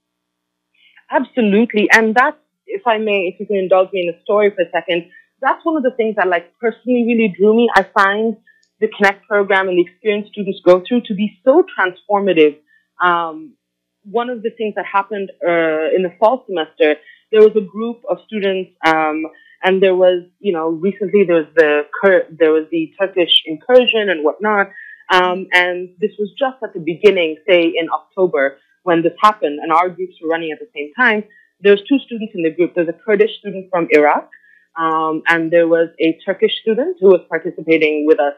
[1.12, 1.88] Absolutely.
[1.92, 4.72] And that's, if I may, if you can indulge me in a story for a
[4.72, 5.06] second,
[5.40, 7.70] that's one of the things that like personally really drew me.
[7.76, 8.38] I find
[8.80, 12.58] the Connect program and the experience students go through to be so transformative.
[13.00, 13.54] Um,
[14.10, 16.96] one of the things that happened uh, in the fall semester,
[17.32, 19.26] there was a group of students, um,
[19.64, 21.84] and there was, you know, recently there was the
[22.40, 24.68] there was the Turkish incursion and whatnot,
[25.12, 29.72] um, and this was just at the beginning, say in October when this happened, and
[29.72, 31.24] our groups were running at the same time.
[31.62, 32.76] There was two students in the group.
[32.76, 34.30] There's a Kurdish student from Iraq,
[34.78, 38.36] um, and there was a Turkish student who was participating with us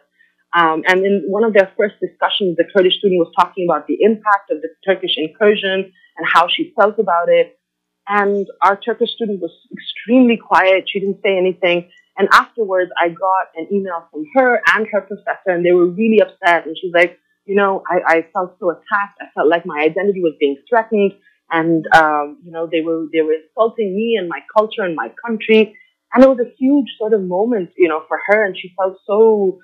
[0.54, 3.98] um, and in one of their first discussions, the Kurdish student was talking about the
[4.02, 7.60] impact of the Turkish incursion and how she felt about it.
[8.08, 10.86] And our Turkish student was extremely quiet.
[10.88, 11.90] She didn't say anything.
[12.18, 16.22] And afterwards, I got an email from her and her professor, and they were really
[16.22, 16.66] upset.
[16.66, 19.20] And she's like, you know, I, I felt so attacked.
[19.22, 21.14] I felt like my identity was being threatened,
[21.52, 25.12] and um, you know, they were they were insulting me and my culture and my
[25.26, 25.76] country.
[26.14, 28.98] And it was a huge sort of moment, you know, for her, and she felt
[29.06, 29.60] so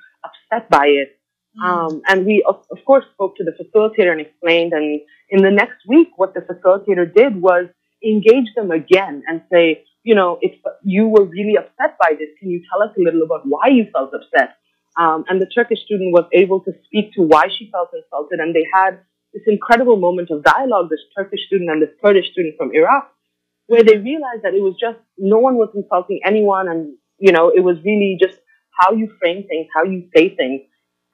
[0.53, 1.19] upset by it.
[1.61, 1.65] Mm.
[1.65, 4.73] Um, and we, of, of course, spoke to the facilitator and explained.
[4.73, 7.65] And in the next week, what the facilitator did was
[8.03, 12.49] engage them again and say, you know, if you were really upset by this, can
[12.49, 14.57] you tell us a little about why you felt upset?
[14.99, 18.53] Um, and the Turkish student was able to speak to why she felt insulted, and
[18.53, 18.99] they had
[19.33, 23.09] this incredible moment of dialogue, this Turkish student and this Kurdish student from Iraq,
[23.65, 27.49] where they realized that it was just no one was insulting anyone, and you know,
[27.49, 28.37] it was really just
[28.77, 30.61] how you frame things, how you say things.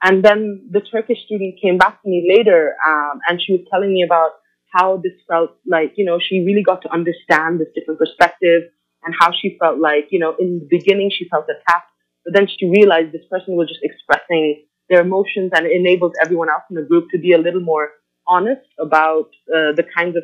[0.02, 3.92] And then the Turkish student came back to me later, um, and she was telling
[3.92, 4.30] me about
[4.72, 8.62] how this felt like, you know, she really got to understand this different perspective
[9.02, 11.90] and how she felt like, you know, in the beginning she felt attacked,
[12.24, 16.48] but then she realized this person was just expressing their emotions and it enables everyone
[16.48, 17.90] else in the group to be a little more
[18.26, 20.22] honest about uh, the kinds of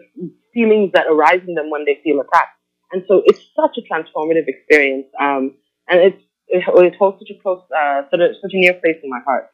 [0.55, 2.57] feelings that arise in them when they feel attacked.
[2.93, 5.07] And so it's such a transformative experience.
[5.21, 5.57] Um,
[5.89, 8.97] and it's, it, it holds such a close, uh, such a, such a near place
[9.03, 9.51] in my heart.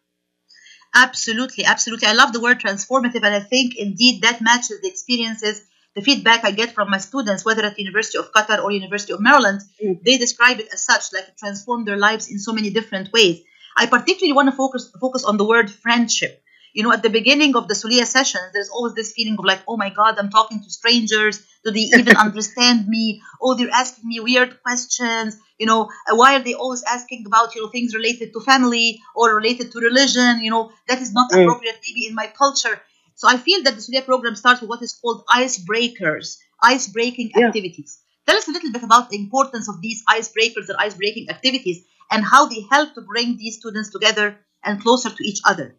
[0.94, 2.06] Absolutely, absolutely.
[2.08, 5.62] I love the word transformative, and I think indeed that matches the experiences,
[5.94, 9.12] the feedback I get from my students, whether at the University of Qatar or University
[9.12, 9.62] of Maryland.
[9.82, 10.02] Mm.
[10.02, 13.42] They describe it as such, like it transformed their lives in so many different ways.
[13.76, 16.41] I particularly want to focus focus on the word friendship
[16.72, 19.60] you know, at the beginning of the Soliya sessions, there's always this feeling of like,
[19.68, 21.44] oh my God, I'm talking to strangers.
[21.64, 23.20] Do they even understand me?
[23.40, 25.38] Oh, they're asking me weird questions.
[25.58, 29.34] You know, why are they always asking about, you know, things related to family or
[29.34, 30.40] related to religion?
[30.40, 31.42] You know, that is not mm.
[31.42, 32.80] appropriate maybe in my culture.
[33.14, 37.32] So I feel that the Soliya program starts with what is called icebreakers, ice breaking
[37.36, 37.48] yeah.
[37.48, 37.98] activities.
[38.26, 41.84] Tell us a little bit about the importance of these icebreakers or ice breaking activities
[42.10, 45.76] and how they help to bring these students together and closer to each other.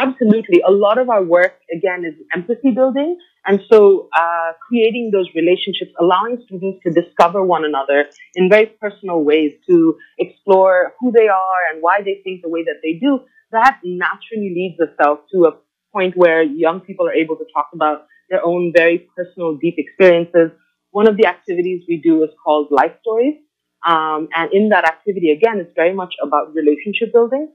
[0.00, 0.62] Absolutely.
[0.66, 3.18] A lot of our work, again, is empathy building.
[3.46, 9.22] And so, uh, creating those relationships, allowing students to discover one another in very personal
[9.30, 13.20] ways, to explore who they are and why they think the way that they do,
[13.52, 15.52] that naturally leads itself to a
[15.92, 20.50] point where young people are able to talk about their own very personal, deep experiences.
[20.92, 23.36] One of the activities we do is called Life Stories.
[23.86, 27.48] Um, and in that activity, again, it's very much about relationship building.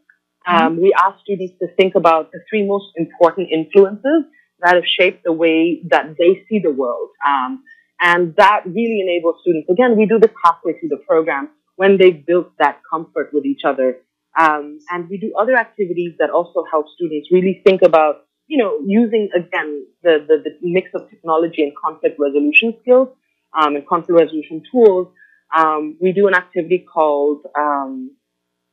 [0.47, 0.67] Mm-hmm.
[0.67, 4.25] Um, we ask students to think about the three most important influences
[4.60, 7.10] that have shaped the way that they see the world.
[7.27, 7.63] Um,
[8.01, 12.25] and that really enables students, again, we do this halfway through the program when they've
[12.25, 13.97] built that comfort with each other.
[14.38, 18.79] Um, and we do other activities that also help students really think about, you know,
[18.86, 23.10] using, again, the, the, the mix of technology and conflict resolution skills
[23.58, 25.08] um, and conflict resolution tools.
[25.55, 28.12] Um, we do an activity called um,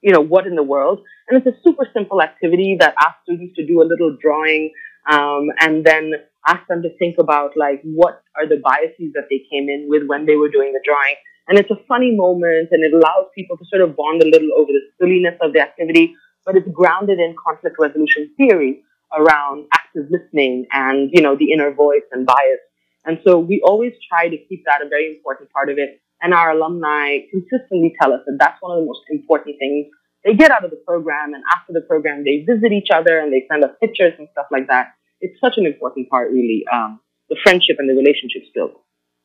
[0.03, 1.01] you know, what in the world.
[1.29, 4.73] And it's a super simple activity that asks students to do a little drawing
[5.11, 6.12] um, and then
[6.47, 10.03] ask them to think about like what are the biases that they came in with
[10.07, 11.15] when they were doing the drawing.
[11.49, 14.51] And it's a funny moment and it allows people to sort of bond a little
[14.57, 18.83] over the silliness of the activity, but it's grounded in conflict resolution theory
[19.17, 22.61] around active listening and, you know, the inner voice and bias.
[23.05, 26.01] And so we always try to keep that a very important part of it.
[26.22, 29.88] And our alumni consistently tell us that that's one of the most important things
[30.24, 31.35] they get out of the program.
[31.35, 34.46] And after the program, they visit each other and they send us pictures and stuff
[34.52, 34.94] like that.
[35.20, 38.72] It's such an important part, really, um, the friendship and the relationships built.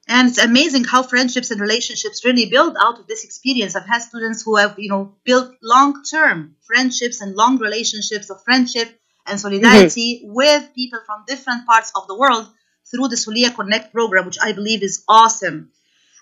[0.07, 3.75] And it's amazing how friendships and relationships really build out of this experience.
[3.75, 8.89] I've had students who have, you know, built long-term friendships and long relationships of friendship
[9.25, 10.33] and solidarity mm-hmm.
[10.33, 12.47] with people from different parts of the world
[12.89, 15.71] through the Soliya Connect program, which I believe is awesome.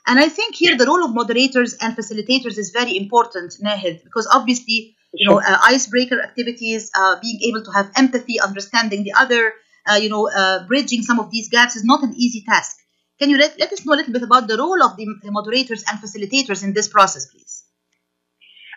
[0.08, 4.28] And I think here the role of moderators and facilitators is very important, Nahid, because
[4.32, 9.54] obviously, you know, uh, icebreaker activities, uh, being able to have empathy, understanding the other,
[9.90, 12.78] uh, you know, uh, bridging some of these gaps is not an easy task.
[13.20, 15.32] Can you let, let us know a little bit about the role of the, the
[15.32, 17.64] moderators and facilitators in this process, please?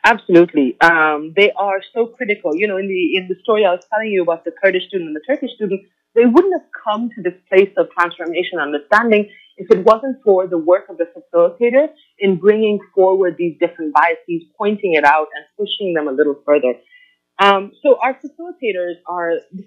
[0.04, 2.54] Absolutely, um, they are so critical.
[2.54, 5.08] You know, in the in the story I was telling you about the Kurdish student
[5.08, 5.82] and the Turkish student,
[6.14, 10.58] they wouldn't have come to this place of transformation, understanding if it wasn't for the
[10.58, 15.94] work of the facilitator in bringing forward these different biases, pointing it out, and pushing
[15.94, 16.74] them a little further.
[17.40, 19.66] Um, so our facilitators are this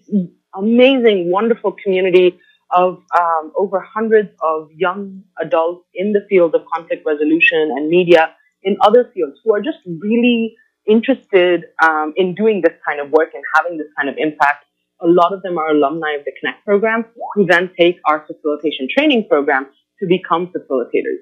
[0.56, 2.39] amazing, wonderful community
[2.73, 8.34] of um, over hundreds of young adults in the field of conflict resolution and media
[8.63, 10.56] in other fields who are just really
[10.88, 14.65] interested um, in doing this kind of work and having this kind of impact.
[15.01, 18.88] A lot of them are alumni of the Connect program who then take our facilitation
[18.95, 19.67] training program
[20.01, 21.21] to become facilitators.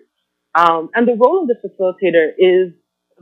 [0.56, 2.74] Um, and the role of the facilitator is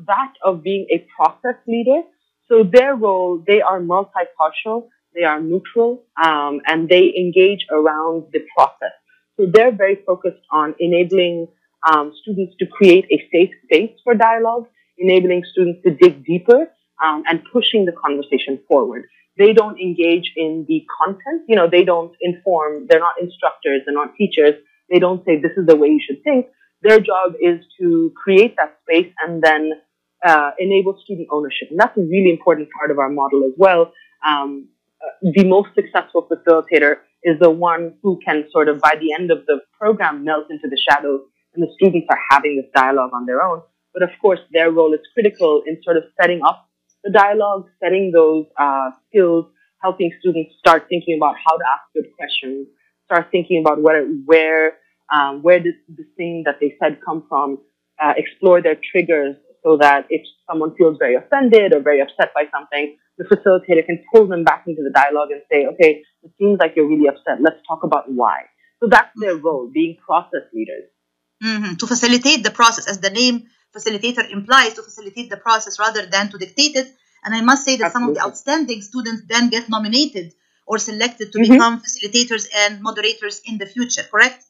[0.06, 2.02] that of being a process leader.
[2.48, 8.40] So their role, they are multipartial, they are neutral, um, and they engage around the
[8.56, 8.96] process.
[9.36, 11.48] So they're very focused on enabling
[11.92, 14.68] um, students to create a safe space for dialogue,
[14.98, 16.68] enabling students to dig deeper,
[17.04, 19.06] um, and pushing the conversation forward.
[19.38, 21.44] They don't engage in the content.
[21.48, 22.88] You know, they don't inform.
[22.90, 23.82] They're not instructors.
[23.86, 24.56] They're not teachers.
[24.90, 26.48] They don't say this is the way you should think.
[26.82, 29.72] Their job is to create that space and then
[30.26, 31.70] uh, enable student ownership.
[31.72, 33.92] And that's a really important part of our model as well.
[34.28, 34.70] Um,
[35.02, 39.32] uh, the most successful facilitator is the one who can sort of, by the end
[39.32, 41.22] of the program, melt into the shadows
[41.54, 43.62] and the students are having this dialogue on their own.
[43.94, 46.70] But of course, their role is critical in sort of setting up
[47.04, 49.46] the dialogue, setting those uh, skills,
[49.82, 52.68] helping students start thinking about how to ask good questions,
[53.08, 54.78] start thinking about where, where,
[55.12, 57.58] um, where did the thing that they said come from,
[58.04, 62.44] uh, explore their triggers so that if someone feels very offended or very upset by
[62.56, 66.60] something, the facilitator can pull them back into the dialogue and say, okay, it seems
[66.60, 67.42] like you're really upset.
[67.42, 68.44] Let's talk about why.
[68.80, 70.86] So that's their role, being process leaders.
[71.42, 76.06] hmm To facilitate the process, as the name facilitator implies, to facilitate the process rather
[76.06, 76.88] than to dictate it.
[77.24, 80.34] And I must say that some of the outstanding students then get nominated
[80.68, 81.50] or selected to Mhm.
[81.52, 84.42] become facilitators and moderators in the future, correct?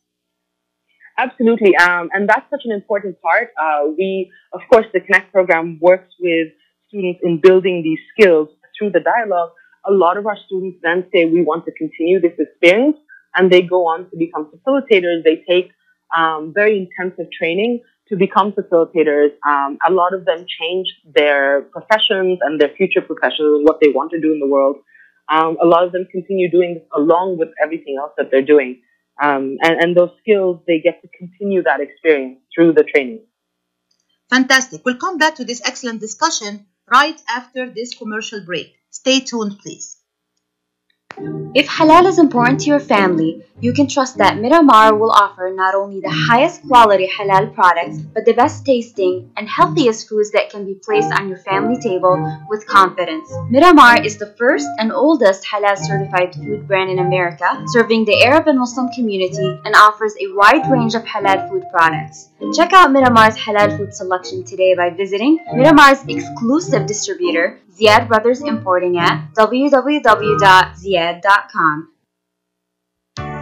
[1.17, 1.75] Absolutely.
[1.75, 3.47] Um, and that's such an important part.
[3.59, 6.49] Uh, we, of course, the Connect program works with
[6.87, 9.51] students in building these skills through the dialogue.
[9.85, 12.97] A lot of our students then say, we want to continue this experience
[13.35, 15.23] and they go on to become facilitators.
[15.23, 15.71] They take
[16.15, 19.31] um, very intensive training to become facilitators.
[19.47, 20.87] Um, a lot of them change
[21.19, 24.77] their professions and their future professions and what they want to do in the world.
[25.29, 28.81] Um, a lot of them continue doing this along with everything else that they're doing.
[29.21, 33.25] Um, and, and those skills, they get to continue that experience through the training.
[34.29, 34.81] Fantastic.
[34.85, 38.75] We'll come back to this excellent discussion right after this commercial break.
[38.89, 39.96] Stay tuned, please.
[41.55, 45.73] If halal is important to your family, you can trust that Miramar will offer not
[45.73, 50.63] only the highest quality halal products, but the best tasting and healthiest foods that can
[50.63, 52.15] be placed on your family table
[52.49, 53.27] with confidence.
[53.49, 58.47] Miramar is the first and oldest halal certified food brand in America, serving the Arab
[58.47, 62.29] and Muslim community and offers a wide range of halal food products.
[62.53, 68.99] Check out Miramar's halal food selection today by visiting Miramar's exclusive distributor, Ziyad Brothers Importing
[68.99, 69.97] at www.ziyad.com.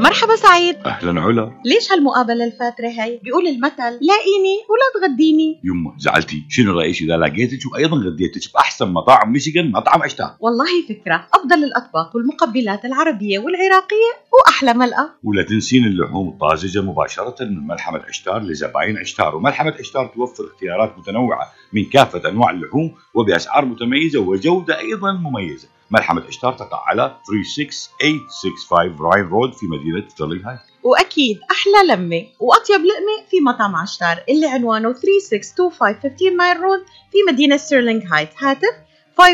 [0.00, 0.76] مرحبا سعيد.
[0.86, 1.60] أهلا علا.
[1.64, 5.60] ليش هالمقابلة الفاترة هي؟ بيقول المثل لاقيني ولا تغديني.
[5.64, 6.42] يمه زعلتي.
[6.48, 11.26] شنو رأيك إذا لقيتك وأيضا غديتك بأحسن مطاعم ميشيغان مطعم عشتار والله فكرة.
[11.34, 14.10] أفضل الأطباق والمقبلات العربية والعراقية
[14.54, 19.36] وأحلى ملقا ولا تنسين اللحوم الطازجة مباشرة من ملحمة عشتار لزباين عشتار.
[19.36, 25.68] وملحمة عشتار توفر اختيارات متنوعة من كافة أنواع اللحوم وبأسعار متميزة وجودة أيضا مميزة.
[25.90, 32.80] ملحمة عشتار تقع على 36865 راين رود في مدينة ستيرلينغ هايت وأكيد أحلى لمة وأطيب
[32.80, 36.80] لقمة في مطعم عشتار اللي عنوانه 3625 15 مايل رود
[37.12, 38.28] في مدينة ستيرلينغ هايت.
[38.38, 38.74] هاتف
[39.20, 39.24] 586-698-2585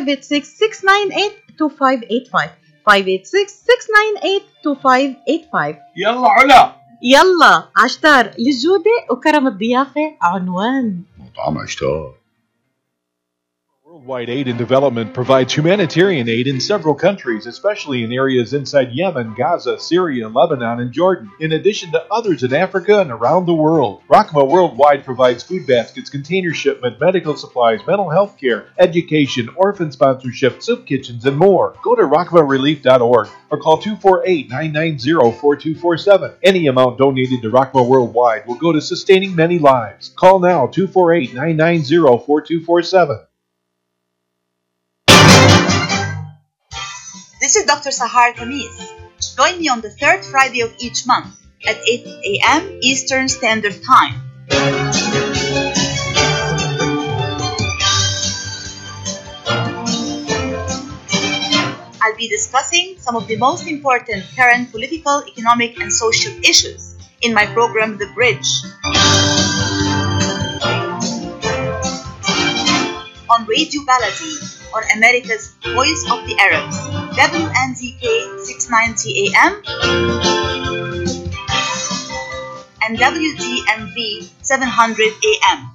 [2.91, 2.95] 586-698-2585
[5.97, 6.72] يلا علا
[7.03, 12.14] يلا عشتار للجودة وكرم الضيافة عنوان مطعم عشتار
[13.91, 19.34] Worldwide Aid and Development provides humanitarian aid in several countries, especially in areas inside Yemen,
[19.34, 24.03] Gaza, Syria, Lebanon, and Jordan, in addition to others in Africa and around the world.
[24.09, 30.62] Rahma Worldwide provides food baskets, container shipment, medical supplies, mental health care, education, orphan sponsorship,
[30.62, 31.74] soup kitchens, and more.
[31.82, 36.34] Go to rahmarelief.org or call 248 990 4247.
[36.45, 40.11] Any amount donated to Rahma Worldwide will go to sustaining many lives.
[40.11, 43.26] Call now 248 990 4247.
[47.51, 47.90] This is Dr.
[47.90, 48.70] Sahar Khamis.
[49.34, 51.34] Join me on the third Friday of each month
[51.66, 52.78] at 8 a.m.
[52.80, 54.22] Eastern Standard Time.
[61.98, 67.34] I'll be discussing some of the most important current political, economic, and social issues in
[67.34, 68.46] my program, The Bridge.
[73.26, 74.38] On Radio Baladi,
[74.72, 79.52] on America's Voice of the Arabs, WNZK 690 AM
[82.80, 85.70] and WDMV 700 AM.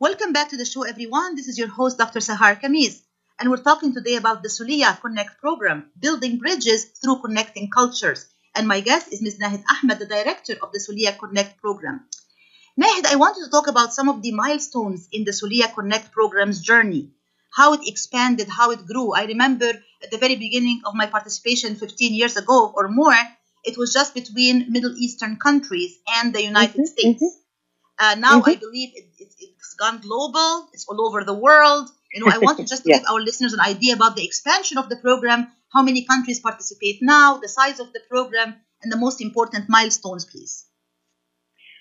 [0.00, 1.36] Welcome back to the show, everyone.
[1.36, 2.18] This is your host, Dr.
[2.18, 3.02] Sahar Khamis,
[3.38, 8.26] and we're talking today about the Soliya Connect program, building bridges through connecting cultures.
[8.56, 9.38] And my guest is Ms.
[9.38, 12.00] Nahid Ahmed, the director of the Soliya Connect program.
[12.76, 16.60] Nahid, I wanted to talk about some of the milestones in the Soliya Connect program's
[16.60, 17.12] journey,
[17.54, 19.12] how it expanded, how it grew.
[19.14, 19.70] I remember
[20.02, 23.16] at the very beginning of my participation 15 years ago or more,
[23.64, 27.22] it was just between Middle Eastern countries and the United mm-hmm, States.
[27.22, 27.38] Mm-hmm.
[28.00, 28.60] Uh, now I mm-hmm.
[28.60, 31.90] believe it, it, it's gone global, it's all over the world.
[32.12, 32.98] You know, I just to Yeah.
[32.98, 36.98] give our listeners an idea about the expansion of the program, how many countries participate
[37.02, 40.66] now, the size of the program, and the most important milestones, please.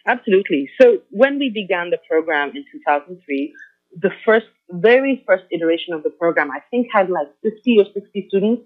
[0.08, 0.70] Absolutely.
[0.82, 3.54] So when we began the program in 2003,
[4.00, 8.26] the first, very first iteration of the program, I think had like 50 or 60
[8.30, 8.64] students.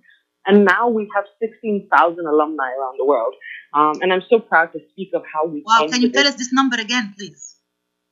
[0.47, 3.35] And now we have 16,000 alumni around the world.
[3.75, 6.33] Um, and I'm so proud to speak of how we Wow, can you tell this.
[6.33, 7.57] us this number again, please?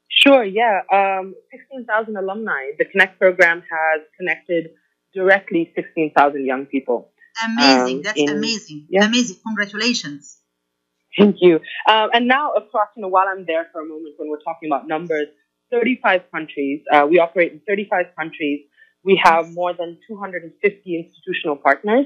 [0.10, 0.82] Sure, yeah.
[0.94, 2.72] Um, 16,000 alumni.
[2.78, 4.70] The Connect program has connected
[5.14, 7.12] directly 16,000 young people.
[7.44, 7.98] Amazing.
[7.98, 8.86] Um, That's in- amazing.
[8.90, 9.06] yeah.
[9.06, 9.38] Amazing.
[9.48, 10.38] Congratulations.
[11.18, 11.56] Thank you.
[11.90, 14.42] Um, and now of course, you know, while I'm there for a moment, when we're
[14.42, 15.28] talking about numbers,
[15.72, 16.82] 35 countries.
[16.92, 18.62] Uh, we operate in 35 countries.
[19.04, 22.06] We have more than 250 institutional partners.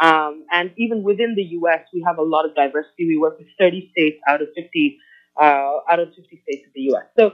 [0.00, 3.06] Um, and even within the U.S., we have a lot of diversity.
[3.06, 4.98] We work with 30 states out of 50,
[5.38, 5.42] uh,
[5.90, 7.04] out of 50 states of the U.S.
[7.18, 7.32] So,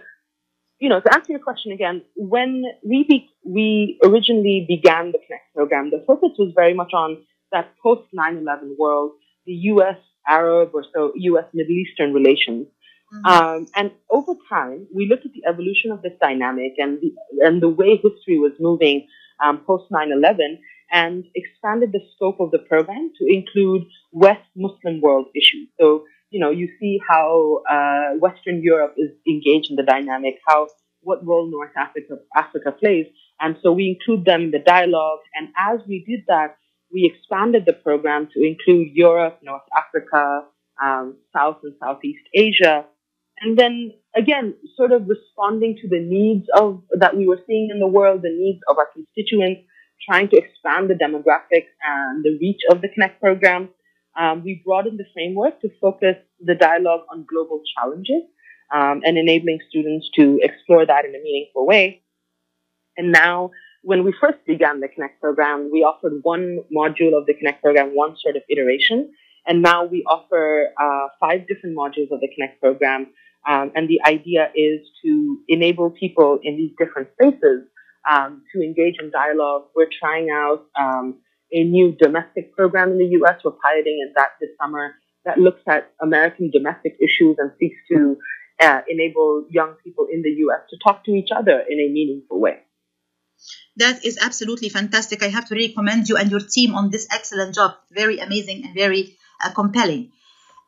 [0.81, 5.55] you know, to answer your question again, when we be- we originally began the Connect
[5.55, 7.23] program, the focus was very much on
[7.53, 9.13] that post 9/11 world,
[9.47, 9.97] the U.S.
[10.29, 11.45] Arab or so U.S.
[11.55, 12.67] Middle Eastern relations.
[13.25, 17.13] Um, and over time, we looked at the evolution of this dynamic and the,
[17.47, 19.07] and the way history was moving
[19.45, 20.59] um, post 9/11,
[20.91, 23.83] and expanded the scope of the program to include
[24.13, 25.69] West Muslim world issues.
[25.79, 30.69] So, you know, you see how uh, Western Europe is engaged in the dynamic, how
[31.03, 33.07] what role North Africa Africa plays,
[33.41, 35.21] and so we include them in the dialogue.
[35.35, 36.57] And as we did that,
[36.93, 40.47] we expanded the program to include Europe, North Africa,
[40.83, 42.85] um, South and Southeast Asia,
[43.41, 47.79] and then again, sort of responding to the needs of that we were seeing in
[47.79, 49.63] the world, the needs of our constituents,
[50.09, 53.69] trying to expand the demographics and the reach of the Connect program.
[54.19, 58.23] Um, we broadened the framework to focus the dialogue on global challenges
[58.75, 62.03] um, and enabling students to explore that in a meaningful way.
[62.97, 63.51] And now,
[63.83, 67.95] when we first began the Connect program, we offered one module of the Connect program,
[67.95, 69.13] one sort of iteration.
[69.47, 73.09] And now we offer uh, five different modules of the Connect program.
[73.49, 77.69] Um, and the idea is to enable people in these different spaces
[78.11, 79.67] um, to engage in dialogue.
[79.75, 81.21] We're trying out um,
[81.53, 83.41] a new domestic program in the U.S.
[83.45, 84.95] We're piloting in that this summer
[85.25, 88.17] that looks at American domestic issues and seeks to
[88.61, 90.61] uh, enable young people in the U.S.
[90.71, 92.59] to talk to each other in a meaningful way.
[93.77, 95.23] That is absolutely fantastic.
[95.23, 97.75] I have to really commend you and your team on this excellent job.
[97.91, 100.13] Very amazing and very uh, compelling.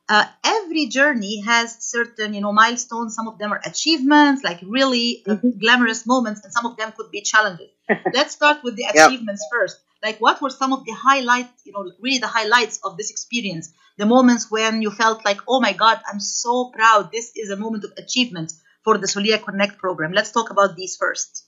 [0.09, 3.15] Uh, every journey has certain, you know, milestones.
[3.15, 7.11] Some of them are achievements, like really uh, glamorous moments, and some of them could
[7.11, 7.71] be challenges.
[8.15, 9.07] Let's start with the Yep.
[9.07, 9.79] achievements first.
[10.03, 13.73] Like, what were some of the highlights, you know, really the highlights of this experience?
[13.99, 17.11] The moments when you felt like, oh my God, I'm so proud.
[17.13, 18.53] This is a moment of achievement
[18.85, 20.13] for the Soliya Connect program.
[20.13, 21.45] Let's talk about these first.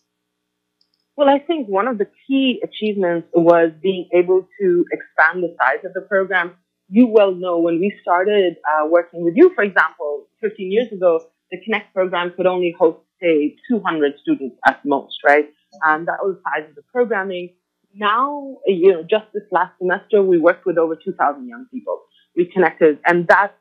[1.16, 5.84] Well, I think one of the key achievements was being able to expand the size
[5.84, 6.56] of the program.
[6.91, 11.20] You well know when we started uh, working with you, for example, 15 years ago,
[11.51, 15.49] the Connect program could only host say, 200 students at most, right?
[15.84, 17.51] And that was the size of the programming.
[17.95, 22.01] Now, you know, just this last semester, we worked with over 2,000 young people.
[22.36, 23.57] We connected, and that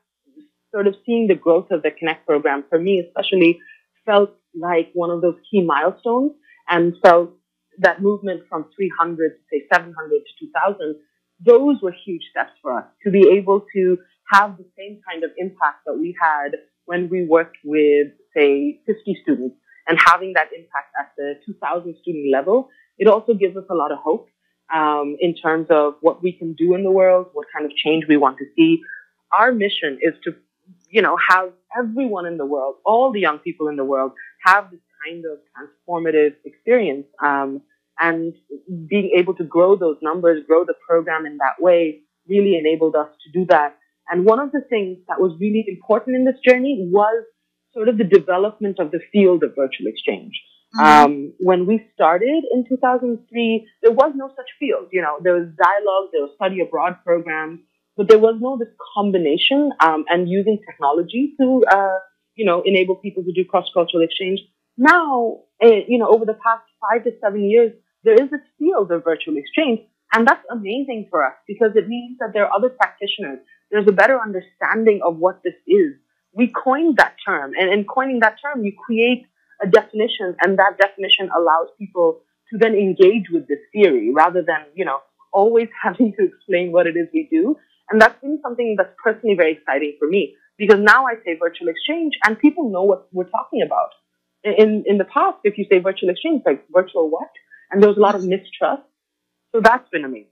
[0.72, 3.60] sort of seeing the growth of the Connect program for me, especially,
[4.06, 6.32] felt like one of those key milestones
[6.68, 7.30] and felt
[7.78, 10.96] that movement from 300 to say 700 to 2000,
[11.44, 13.98] those were huge steps for us to be able to
[14.32, 16.52] have the same kind of impact that we had
[16.84, 19.56] when we worked with, say, 50 students
[19.88, 22.68] and having that impact at the 2000 student level.
[22.98, 24.28] It also gives us a lot of hope
[24.72, 28.04] um, in terms of what we can do in the world, what kind of change
[28.08, 28.80] we want to see.
[29.32, 30.34] Our mission is to,
[30.88, 34.12] you know, have everyone in the world, all the young people in the world,
[34.44, 37.06] have this kind of transformative experience.
[37.22, 37.62] Um,
[38.00, 38.34] and
[38.88, 43.08] being able to grow those numbers, grow the program in that way, really enabled us
[43.24, 43.76] to do that.
[44.10, 47.24] And one of the things that was really important in this journey was
[47.72, 50.40] sort of the development of the field of virtual exchange.
[50.76, 50.86] Mm-hmm.
[50.86, 54.88] Um, when we started in 2003, there was no such field.
[54.92, 57.60] You know, there was dialogue, there was study abroad programs,
[57.96, 61.98] but there was no this combination um, and using technology to, uh,
[62.34, 64.40] you know, enable people to do cross-cultural exchange.
[64.76, 67.72] Now, uh, you know, over the past five to seven years,
[68.04, 69.80] there is this field of virtual exchange,
[70.12, 73.38] and that's amazing for us because it means that there are other practitioners.
[73.70, 75.94] There's a better understanding of what this is.
[76.32, 79.26] We coined that term, and in coining that term, you create
[79.62, 82.20] a definition, and that definition allows people
[82.50, 84.98] to then engage with this theory rather than, you know,
[85.32, 87.56] always having to explain what it is we do.
[87.90, 91.68] And that's been something that's personally very exciting for me because now I say virtual
[91.68, 93.90] exchange and people know what we're talking about.
[94.44, 97.28] In, in the past, if you say virtual exchange, like virtual what?
[97.70, 98.82] And there was a lot of mistrust.
[99.52, 100.26] So that's been amazing.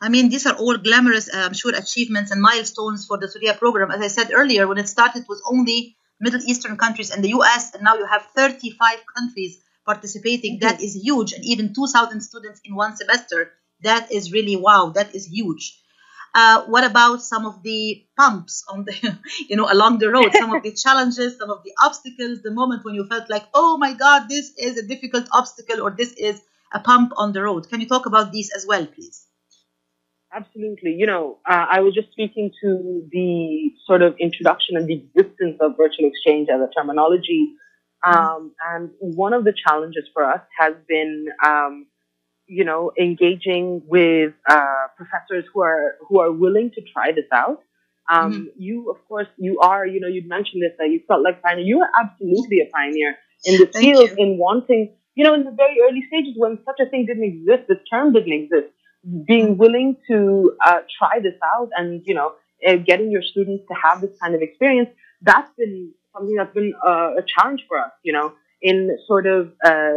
[0.00, 3.58] I mean, these are all glamorous, uh, I'm sure, achievements and milestones for the Soliya
[3.58, 3.90] program.
[3.90, 7.30] As I said earlier, when it started, it was only Middle Eastern countries and the
[7.30, 10.58] US, and now you have 35 countries participating.
[10.58, 10.68] Mm-hmm.
[10.68, 11.32] That is huge.
[11.32, 13.52] And even 2,000 students in one semester.
[13.82, 14.92] That is really wow.
[14.94, 15.78] That is huge.
[16.36, 19.18] Uh, what about some of the pumps on the,
[19.48, 20.30] you know, along the road?
[20.34, 23.78] Some of the challenges, some of the obstacles, the moment when you felt like, oh
[23.78, 26.42] my God, this is a difficult obstacle or this is
[26.74, 27.70] a pump on the road.
[27.70, 29.26] Can you talk about these as well, please?
[30.30, 30.90] Absolutely.
[30.90, 35.56] You know, uh, I was just speaking to the sort of introduction and the existence
[35.60, 37.54] of virtual exchange as a terminology.
[38.04, 38.18] Mm-hmm.
[38.18, 41.86] Um, and one of the challenges for us has been, um,
[42.46, 47.62] you know, engaging with uh, professors who are who are willing to try this out.
[48.08, 48.44] Um, mm-hmm.
[48.56, 49.86] You, of course, you are.
[49.86, 51.64] You know, you mentioned this that you felt like pioneer.
[51.64, 54.94] You are absolutely a pioneer in the field in wanting.
[55.14, 58.12] You know, in the very early stages when such a thing didn't exist, this term
[58.12, 58.72] didn't exist
[59.26, 62.32] being willing to uh, try this out and you know
[62.66, 64.88] uh, getting your students to have this kind of experience
[65.22, 68.32] that's been something that's been uh, a challenge for us you know
[68.62, 69.92] in sort of uh,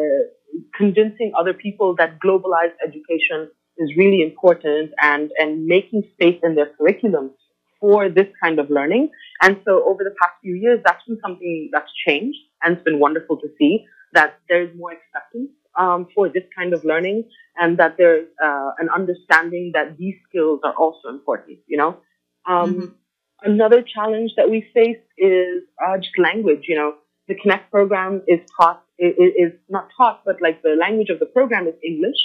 [0.75, 6.71] convincing other people that globalized education is really important and and making space in their
[6.77, 7.31] curriculum
[7.79, 9.09] for this kind of learning
[9.41, 12.99] and so over the past few years that's been something that's changed and it's been
[12.99, 17.23] wonderful to see that there's more acceptance um, for this kind of learning
[17.57, 21.97] and that there's uh, an understanding that these skills are also important, you know.
[22.47, 22.85] Um, mm-hmm.
[23.51, 26.95] Another challenge that we face is uh, just language, you know.
[27.27, 31.25] The Connect program is taught, is, is not taught, but like the language of the
[31.25, 32.19] program is English.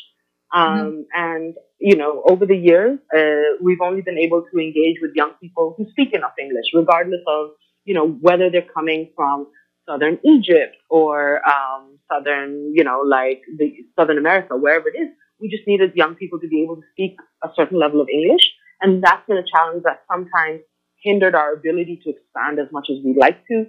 [0.53, 1.01] Um, mm-hmm.
[1.15, 5.33] And, you know, over the years, uh, we've only been able to engage with young
[5.41, 7.51] people who speak enough English, regardless of,
[7.85, 9.47] you know, whether they're coming from
[9.89, 15.09] southern Egypt or um, southern, you know, like the Southern America, wherever it is.
[15.41, 18.53] We just needed young people to be able to speak a certain level of English,
[18.81, 20.61] and that's been a challenge that sometimes
[21.03, 23.67] hindered our ability to expand as much as we'd like to.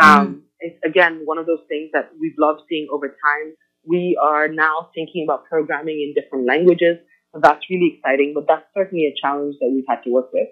[0.00, 0.40] Um, mm.
[0.62, 3.54] It's again one of those things that we've loved seeing over time.
[3.84, 6.98] We are now thinking about programming in different languages.
[7.34, 10.48] So that's really exciting, but that's certainly a challenge that we've had to work with.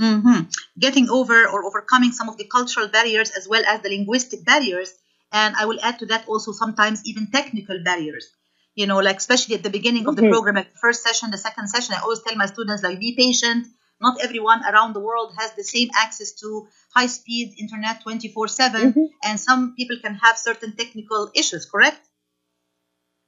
[0.00, 0.50] Mm-hmm.
[0.78, 4.92] Getting over or overcoming some of the cultural barriers as well as the linguistic barriers.
[5.32, 8.28] And I will add to that also sometimes even technical barriers.
[8.74, 10.32] You know, like especially at the beginning of the mm-hmm.
[10.32, 13.16] program, like the first session, the second session, I always tell my students, like, be
[13.16, 13.66] patient.
[14.00, 18.92] Not everyone around the world has the same access to high speed internet 24 7.
[18.92, 19.04] Mm-hmm.
[19.24, 22.00] And some people can have certain technical issues, correct?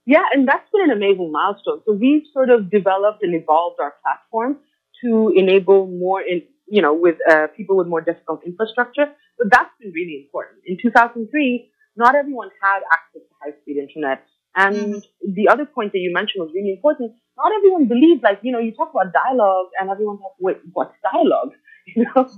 [0.04, 1.82] Yeah, and that's been an amazing milestone.
[1.84, 4.58] So we've sort of developed and evolved our platform
[5.04, 9.06] to enable more in, you know, with uh, people with more difficult infrastructure.
[9.38, 10.62] So that's been really important.
[10.64, 14.24] In 2003, not everyone had access to high-speed internet.
[14.56, 15.32] And mm-hmm.
[15.34, 17.12] the other point that you mentioned was really important.
[17.38, 20.94] Not everyone believed, like, you know, you talk about dialogue and everyone's like, wait, what's
[21.12, 21.52] dialogue?
[21.96, 22.28] You know?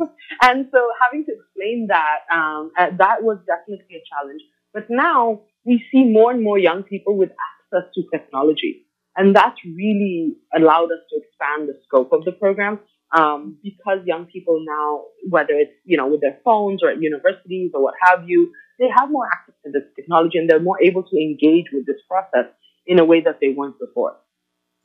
[0.43, 4.43] and so having to explain that, um, uh, that was definitely a challenge.
[4.73, 8.87] But now we see more and more young people with access to technology.
[9.17, 12.79] And that's really allowed us to expand the scope of the program
[13.17, 17.73] um, because young people now, whether it's, you know, with their phones or at universities
[17.75, 21.03] or what have you, they have more access to this technology and they're more able
[21.03, 22.53] to engage with this process
[22.87, 24.17] in a way that they weren't before.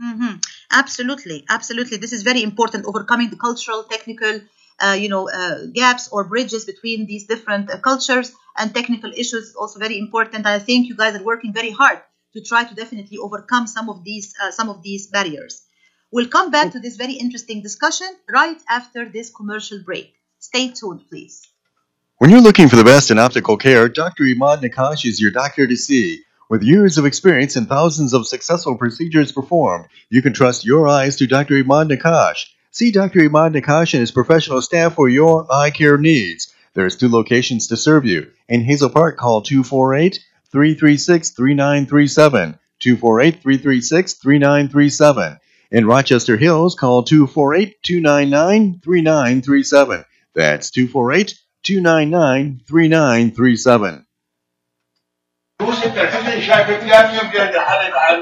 [0.01, 0.35] Mm-hmm.
[0.71, 1.97] Absolutely, absolutely.
[1.97, 2.85] This is very important.
[2.85, 4.41] Overcoming the cultural, technical,
[4.79, 9.49] uh, you know, uh, gaps or bridges between these different uh, cultures and technical issues
[9.49, 10.45] is also very important.
[10.45, 11.99] I think you guys are working very hard
[12.33, 15.63] to try to definitely overcome some of these uh, some of these barriers.
[16.11, 20.13] We'll come back to this very interesting discussion right after this commercial break.
[20.39, 21.47] Stay tuned, please.
[22.17, 24.23] When you're looking for the best in optical care, Dr.
[24.23, 26.24] Imad Nakash is your doctor to see.
[26.47, 31.15] With years of experience and thousands of successful procedures performed, you can trust your eyes
[31.15, 31.55] to Dr.
[31.55, 32.45] Imad Nakash.
[32.69, 33.21] See Dr.
[33.21, 36.53] Imad Nakash and his professional staff for your eye care needs.
[36.75, 38.27] There's two locations to serve you.
[38.47, 40.19] In Hazel Park, call 248
[40.51, 42.59] 336 3937.
[42.79, 45.39] 248 336 3937.
[45.71, 50.05] In Rochester Hills, call 248 299 3937.
[50.35, 54.05] That's 248 299 3937.
[55.61, 58.15] الحزن شايفك يا يوم جاي حالك عن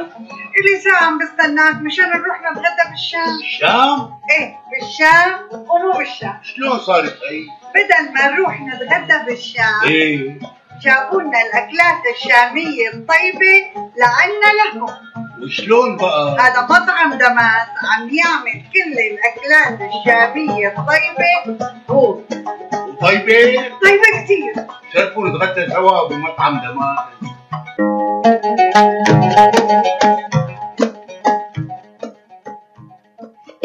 [0.60, 3.40] إلي ساعة بستناك مشان نروح نتغدى بالشام.
[3.44, 6.40] الشام إيه بالشام ومو بالشام.
[6.44, 7.44] شلون صارت هي؟
[7.76, 10.40] بدل ما نروح نتغدى بالشام إيه.
[10.82, 13.56] جابوا لنا الأكلات الشامية الطيبة
[13.98, 14.90] لعنا لهم.
[15.44, 21.60] وشلون بقى؟ هذا مطعم دماس عم يعمل كل الأكلات الشامية الطيبة.
[21.90, 22.20] هو.
[23.04, 24.54] طيبة؟ طيبة كتير.
[24.94, 26.98] شرفوا نتغدى سوا بمطعم دماغ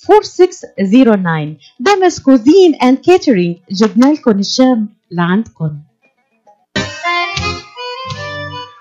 [0.06, 5.70] 4609 دمس كوزين اند كاترينج جبنا لكم الشام لعندكم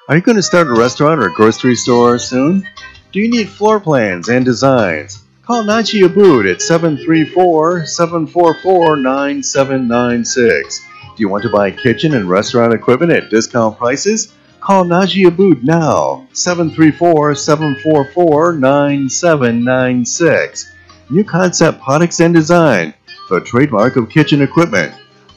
[0.08, 2.64] Are you going to start a restaurant or a grocery store soon?
[3.12, 5.24] Do you need floor plans and designs?
[5.42, 10.80] Call Naji Abood at 734 744 9796.
[10.80, 10.86] Do
[11.24, 14.32] you want to buy kitchen and restaurant equipment at discount prices?
[14.60, 20.72] Call Naji Abood now, 734 744 9796.
[21.10, 22.94] New Concept Products and Design,
[23.30, 24.92] the trademark of kitchen equipment.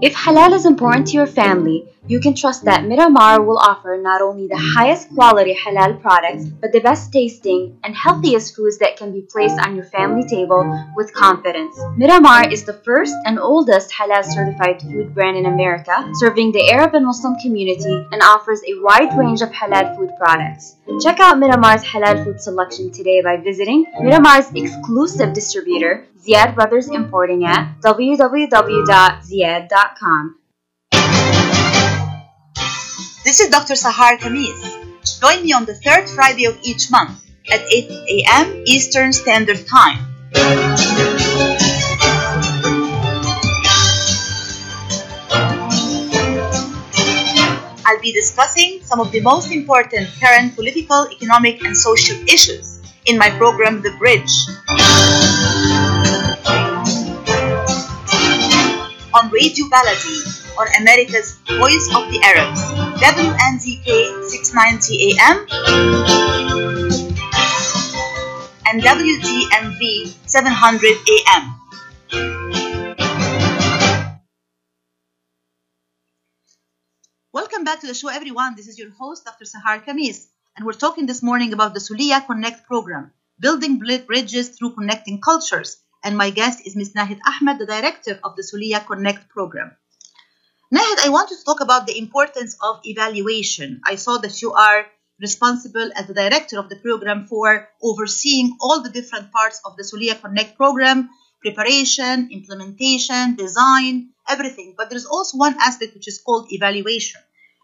[0.00, 4.22] If halal is important to your family, you can trust that Miramar will offer not
[4.22, 9.12] only the highest quality halal products, but the best tasting and healthiest foods that can
[9.12, 10.64] be placed on your family table
[10.96, 11.78] with confidence.
[11.96, 16.94] Miramar is the first and oldest halal certified food brand in America, serving the Arab
[16.94, 20.76] and Muslim community and offers a wide range of halal food products.
[21.02, 27.44] Check out Miramar's halal food selection today by visiting Miramar's exclusive distributor, Ziyad Brothers Importing
[27.44, 30.38] at www.ziyad.com.
[33.24, 33.74] This is Dr.
[33.74, 34.58] Sahar Khamis.
[35.20, 38.62] Join me on the third Friday of each month at 8 a.m.
[38.66, 40.02] Eastern Standard Time.
[47.86, 53.16] I'll be discussing some of the most important current political, economic, and social issues in
[53.16, 54.34] my program, The Bridge.
[59.14, 65.46] On Radio Baladi, on America's Voice of the Arabs, WNZK 690 AM
[68.66, 71.54] and WDMV 700 AM.
[77.32, 78.56] Welcome back to the show, everyone.
[78.56, 79.44] This is your host, Dr.
[79.44, 80.26] Sahar Khamis,
[80.56, 85.76] and we're talking this morning about the Soliya Connect program, building bridges through connecting cultures.
[86.02, 86.94] And my guest is Ms.
[86.94, 89.76] Nahid Ahmed, the director of the Soliya Connect program.
[90.74, 93.80] Nahid, I want to talk about the importance of evaluation.
[93.84, 94.86] I saw that you are
[95.20, 99.82] responsible as the director of the program for overseeing all the different parts of the
[99.82, 101.08] Soliya Connect program
[101.40, 104.74] preparation, implementation, design, everything.
[104.76, 107.20] But there's also one aspect which is called evaluation.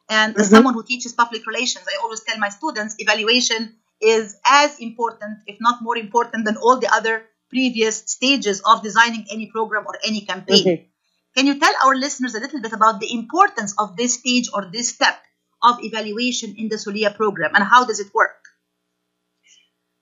[0.08, 0.50] And as Mhm.
[0.50, 5.56] someone who teaches public relations, I always tell my students evaluation is as important, if
[5.60, 10.20] not more important, than all the other previous stages of designing any program or any
[10.20, 10.64] campaign.
[10.64, 10.93] Mhm.
[11.36, 14.66] Can you tell our listeners a little bit about the importance of this stage or
[14.72, 15.18] this step
[15.62, 18.44] of evaluation in the Soliya program and how does it work?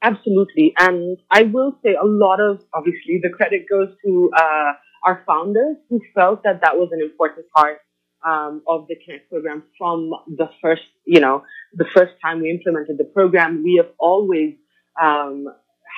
[0.03, 0.75] Absolutely.
[0.77, 4.73] And I will say a lot of, obviously, the credit goes to uh,
[5.07, 7.79] our founders who felt that that was an important part
[8.27, 12.99] um, of the Connect program from the first, you know, the first time we implemented
[12.99, 13.63] the program.
[13.63, 14.55] We have always
[15.01, 15.47] um,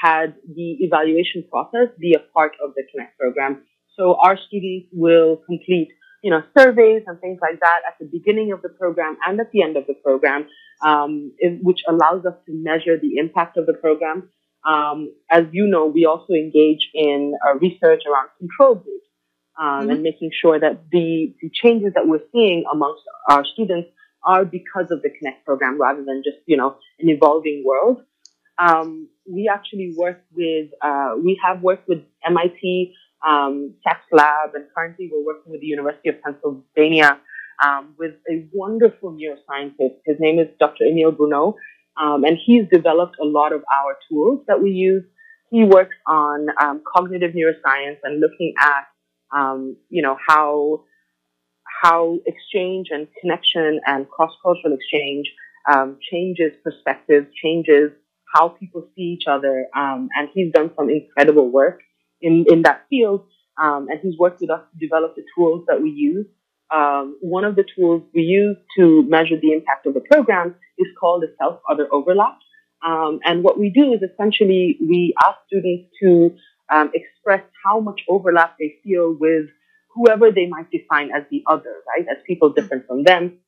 [0.03, 3.63] had the evaluation process be a part of the Connect program.
[3.97, 5.89] So our students will complete,
[6.23, 9.53] you know, surveys and things like that at the beginning of the program and at
[9.53, 10.47] the end of the program
[10.83, 11.33] um,
[11.63, 14.31] which allows us to measure the impact of the program.
[14.67, 19.07] Um, as you know, we also engage in uh, research around control groups
[19.61, 23.89] um, and making sure that the, the changes that we're seeing amongst our students
[24.25, 28.03] are because of the Connect program rather than just, you know, an evolving world.
[28.59, 32.95] Um, we actually work with, uh, we have worked with MIT,
[33.27, 33.75] um,
[34.13, 37.19] Lab, and currently we're working with the University of Pennsylvania
[37.65, 39.97] um, with a wonderful neuroscientist.
[40.05, 40.85] His name is Dr.
[40.85, 41.57] Emile Bruneau,
[42.01, 45.05] um, and he's developed a lot of our tools that we use.
[45.51, 48.87] He works on um, cognitive neuroscience and looking at,
[49.37, 50.85] um, you know, how
[51.83, 55.31] how exchange and connection and cross-cultural exchange
[55.71, 57.91] um, changes perspectives, changes
[58.35, 61.81] how people see each other, um, and he's done some incredible work
[62.21, 63.27] in in that field.
[63.57, 66.27] Um, and he's worked with us to develop the tools that we use
[66.75, 70.87] um, one of the tools we use to measure the impact of the program is
[70.99, 72.39] called the self-other overlap.
[72.85, 76.37] Um, and what we do is essentially we ask students to
[76.73, 79.47] um, express how much overlap they feel with
[79.95, 82.07] whoever they might define as the other, right?
[82.11, 83.39] As people different from them.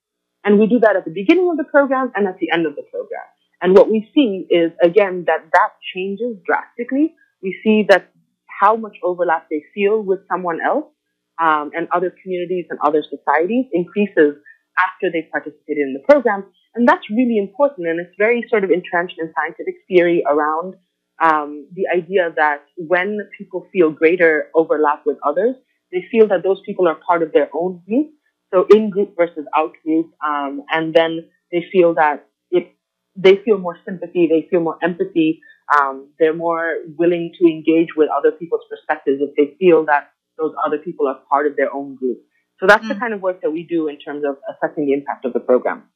[0.45, 2.77] And we do that at the beginning of the program and at the end of
[2.77, 3.25] the program.
[3.61, 7.15] And what we see is, again, that that changes drastically.
[7.43, 8.11] We see that
[8.61, 10.87] how much overlap they feel with someone else
[11.41, 14.35] um, and other communities and other societies increases
[14.79, 16.45] after they participated in the program.
[16.75, 17.89] And that's really important.
[17.89, 20.75] And it's very sort of entrenched in scientific theory around
[21.23, 25.57] um, the idea that when people feel greater overlap with others,
[25.93, 28.11] they feel that those people are part of their own group.
[28.53, 30.13] So in group versus out group.
[30.27, 32.75] Um, and then they feel that it,
[33.17, 35.41] they feel more sympathy, they feel more empathy.
[35.75, 40.55] Um, they're more willing to engage with other people's perspectives if they feel that those
[40.65, 42.19] other people are part of their own group.
[42.61, 45.25] So that's the kind of work that we do in terms of assessing the impact
[45.25, 45.91] of the program.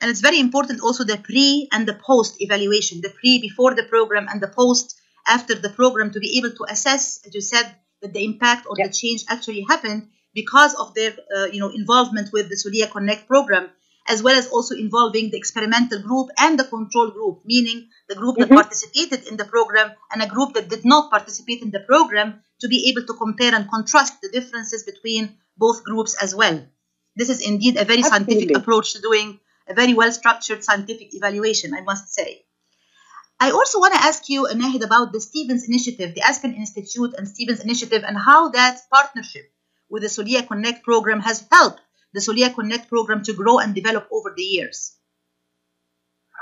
[0.00, 3.84] And it's very important also the pre and the post evaluation, the pre before the
[3.84, 7.74] program and the post after the program to be able to assess, as you said,
[8.00, 12.30] that the impact or the change actually happened because of their uh, you know involvement
[12.32, 13.68] with the Soliya Connect program,
[14.10, 18.36] as well as also involving the experimental group and the control group, meaning the group
[18.36, 18.56] that mm-hmm.
[18.56, 22.66] participated in the program and a group that did not participate in the program to
[22.66, 26.60] be able to compare and contrast the differences between both groups as well.
[27.14, 29.38] This is indeed a very scientific approach to doing
[29.68, 32.44] a very well structured scientific evaluation, I must say.
[33.38, 37.28] I also want to ask you, Nahid, about the Stevens Initiative, the Aspen Institute and
[37.28, 39.46] Stevens Initiative, and how that partnership
[39.88, 41.80] with the Soliya Connect program has helped
[42.14, 44.96] the Soliya Connect program to grow and develop over the years.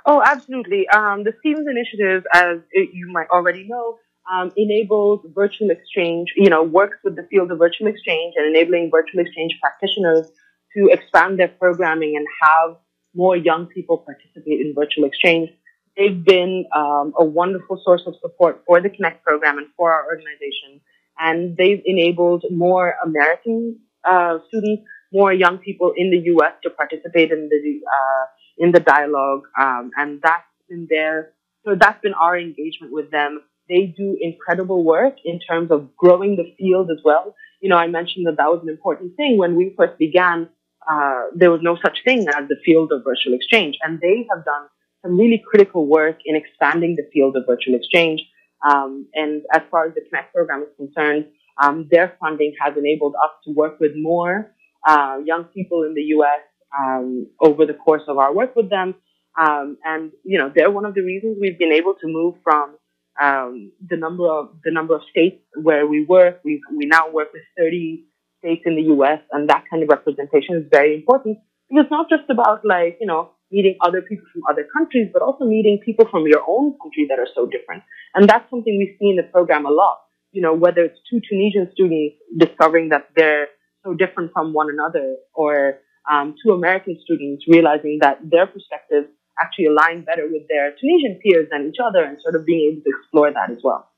[0.07, 0.89] Oh, absolutely.
[0.89, 3.99] Um, the Stevens Initiative, as you might already know,
[4.33, 8.91] um, enables virtual exchange, you know, works with the field of virtual exchange and enabling
[8.91, 10.31] virtual exchange practitioners
[10.77, 12.77] to expand their programming and have
[13.15, 15.51] more young people participate in virtual exchange.
[15.97, 20.05] They've been um, a wonderful source of support for the Connect program and for our
[20.07, 20.81] organization.
[21.19, 26.53] And they've enabled more American uh, students, more young people in the U.S.
[26.63, 28.25] to participate in the uh,
[28.59, 31.33] in the dialogue, um, and that's been their
[31.65, 33.43] so that's been our engagement with them.
[33.69, 37.35] They do incredible work in terms of growing the field as well.
[37.61, 40.49] You know, I mentioned that that was an important thing when we first began.
[40.91, 44.45] Uh, there was no such thing as the field of virtual exchange, and they have
[44.45, 44.69] done
[45.03, 48.23] some really critical work in expanding the field of virtual exchange.
[48.67, 51.27] Um, and as far as the Connect program is concerned,
[51.63, 54.53] um, their funding has enabled us to work with more
[54.87, 56.41] uh, young people in the U.S.
[56.79, 58.95] um, over the course of our work with them.
[59.39, 62.77] Um, and you know, they're one of the reasons we've been able to move from
[63.21, 66.41] um, the number of the number of states where we work.
[66.45, 68.05] We we now work with 30
[68.39, 69.21] states in the U.S.
[69.33, 73.07] and that kind of representation is very important because it's not just about like you
[73.07, 77.07] know meeting other people from other countries, but also meeting people from your own country
[77.09, 77.83] that are so different.
[78.15, 79.99] And that's something we see in the program a lot.
[80.33, 83.49] You know, whether it's two Tunisian students discovering that they're
[83.89, 85.79] so different from one another, or
[86.11, 89.09] um, two American students realizing that their perspectives
[89.41, 92.83] actually align better with their Tunisian peers than each other, and sort of being able
[92.83, 93.89] to explore that as well.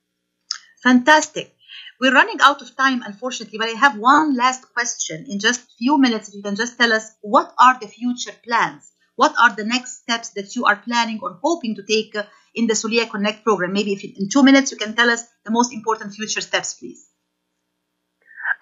[0.82, 1.54] Fantastic.
[2.00, 5.72] We're running out of time, unfortunately, but I have one last question in just a
[5.78, 6.28] few minutes.
[6.28, 8.90] If you can just tell us what are the future plans?
[9.16, 12.14] What are the next steps that you are planning or hoping to take
[12.54, 13.74] in the Soliya Connect program?
[13.74, 17.06] Maybe if in two minutes you can tell us the most important future steps, please.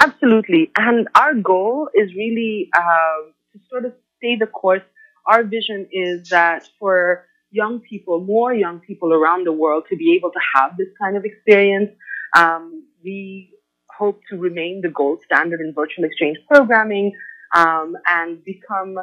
[0.00, 0.70] Absolutely.
[0.76, 4.82] And our goal is really uh, to sort of stay the course.
[5.26, 10.14] Our vision is that for young people, more young people around the world to be
[10.16, 11.90] able to have this kind of experience,
[12.36, 13.50] um, we
[13.98, 17.12] hope to remain the gold standard in virtual exchange programming
[17.56, 18.96] um, and become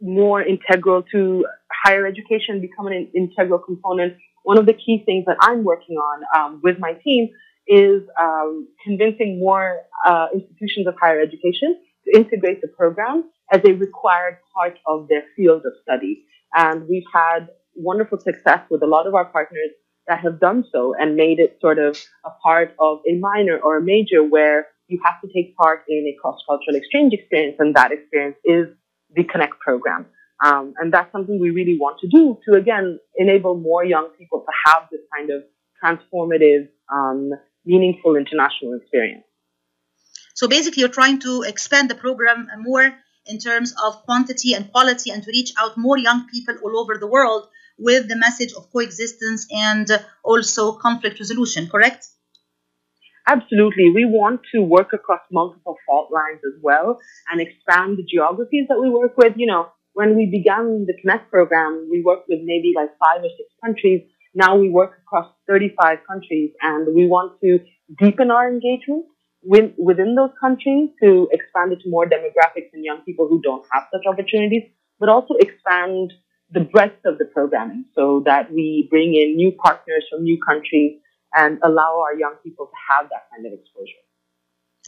[0.00, 1.44] more integral to
[1.84, 4.14] higher education, become an integral component.
[4.42, 7.28] One of the key things that I'm working on um, with my team
[7.66, 13.72] is um, convincing more uh, institutions of higher education to integrate the program as a
[13.72, 16.24] required part of their field of study.
[16.54, 19.70] And we've had wonderful success with a lot of our partners
[20.06, 23.78] that have done so and made it sort of a part of a minor or
[23.78, 27.92] a major where you have to take part in a cross-cultural exchange experience and that
[27.92, 28.66] experience is
[29.14, 30.06] the Connect program.
[30.44, 34.40] Um, and that's something we really want to do to, again, enable more young people
[34.40, 35.42] to have this kind of
[35.82, 37.30] transformative, um,
[37.64, 39.24] meaningful international experience.
[40.34, 42.94] So basically, you're trying to expand the program more
[43.26, 46.96] in terms of quantity and quality and to reach out more young people all over
[46.98, 47.48] the world
[47.78, 49.88] with the message of coexistence and
[50.22, 52.06] also conflict resolution, correct?
[53.26, 53.92] Absolutely.
[53.94, 56.98] We want to work across multiple fault lines as well
[57.30, 59.34] and expand the geographies that we work with.
[59.36, 63.30] You know, when we began the Connect program, we worked with maybe like five or
[63.36, 64.02] six countries.
[64.34, 67.60] Now we work across 35 countries and we want to
[67.98, 69.06] deepen our engagement
[69.42, 73.64] with, within those countries to expand it to more demographics and young people who don't
[73.72, 74.64] have such opportunities,
[74.98, 76.12] but also expand
[76.52, 81.00] the breadth of the programming so that we bring in new partners from new countries
[81.34, 84.02] and allow our young people to have that kind of exposure.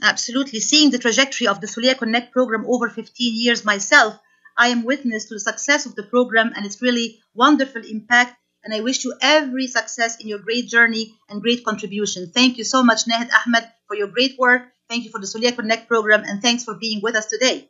[0.03, 0.61] Absolutely.
[0.61, 4.18] Seeing the trajectory of the Soliya Connect program over 15 years myself,
[4.57, 8.36] I am witness to the success of the program and its really wonderful impact.
[8.64, 12.30] And I wish you every success in your great journey and great contribution.
[12.32, 14.62] Thank you so much, Nahed Ahmed, for your great work.
[14.88, 17.68] Thank you for the Soliya Connect program, and thanks for being with us today.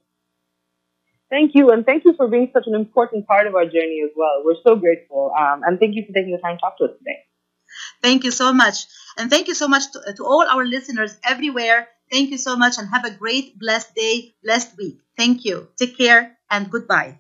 [1.30, 4.10] Thank you, and thank you for being such an important part of our journey as
[4.16, 4.42] well.
[4.44, 6.98] We're so grateful, um, and thank you for taking the time to talk to us
[6.98, 7.18] today.
[8.02, 8.86] Thank you so much.
[9.16, 11.88] And thank you so much to, to all our listeners everywhere.
[12.10, 14.98] Thank you so much and have a great, blessed day, blessed week.
[15.16, 15.68] Thank you.
[15.78, 17.10] Take care and goodbye.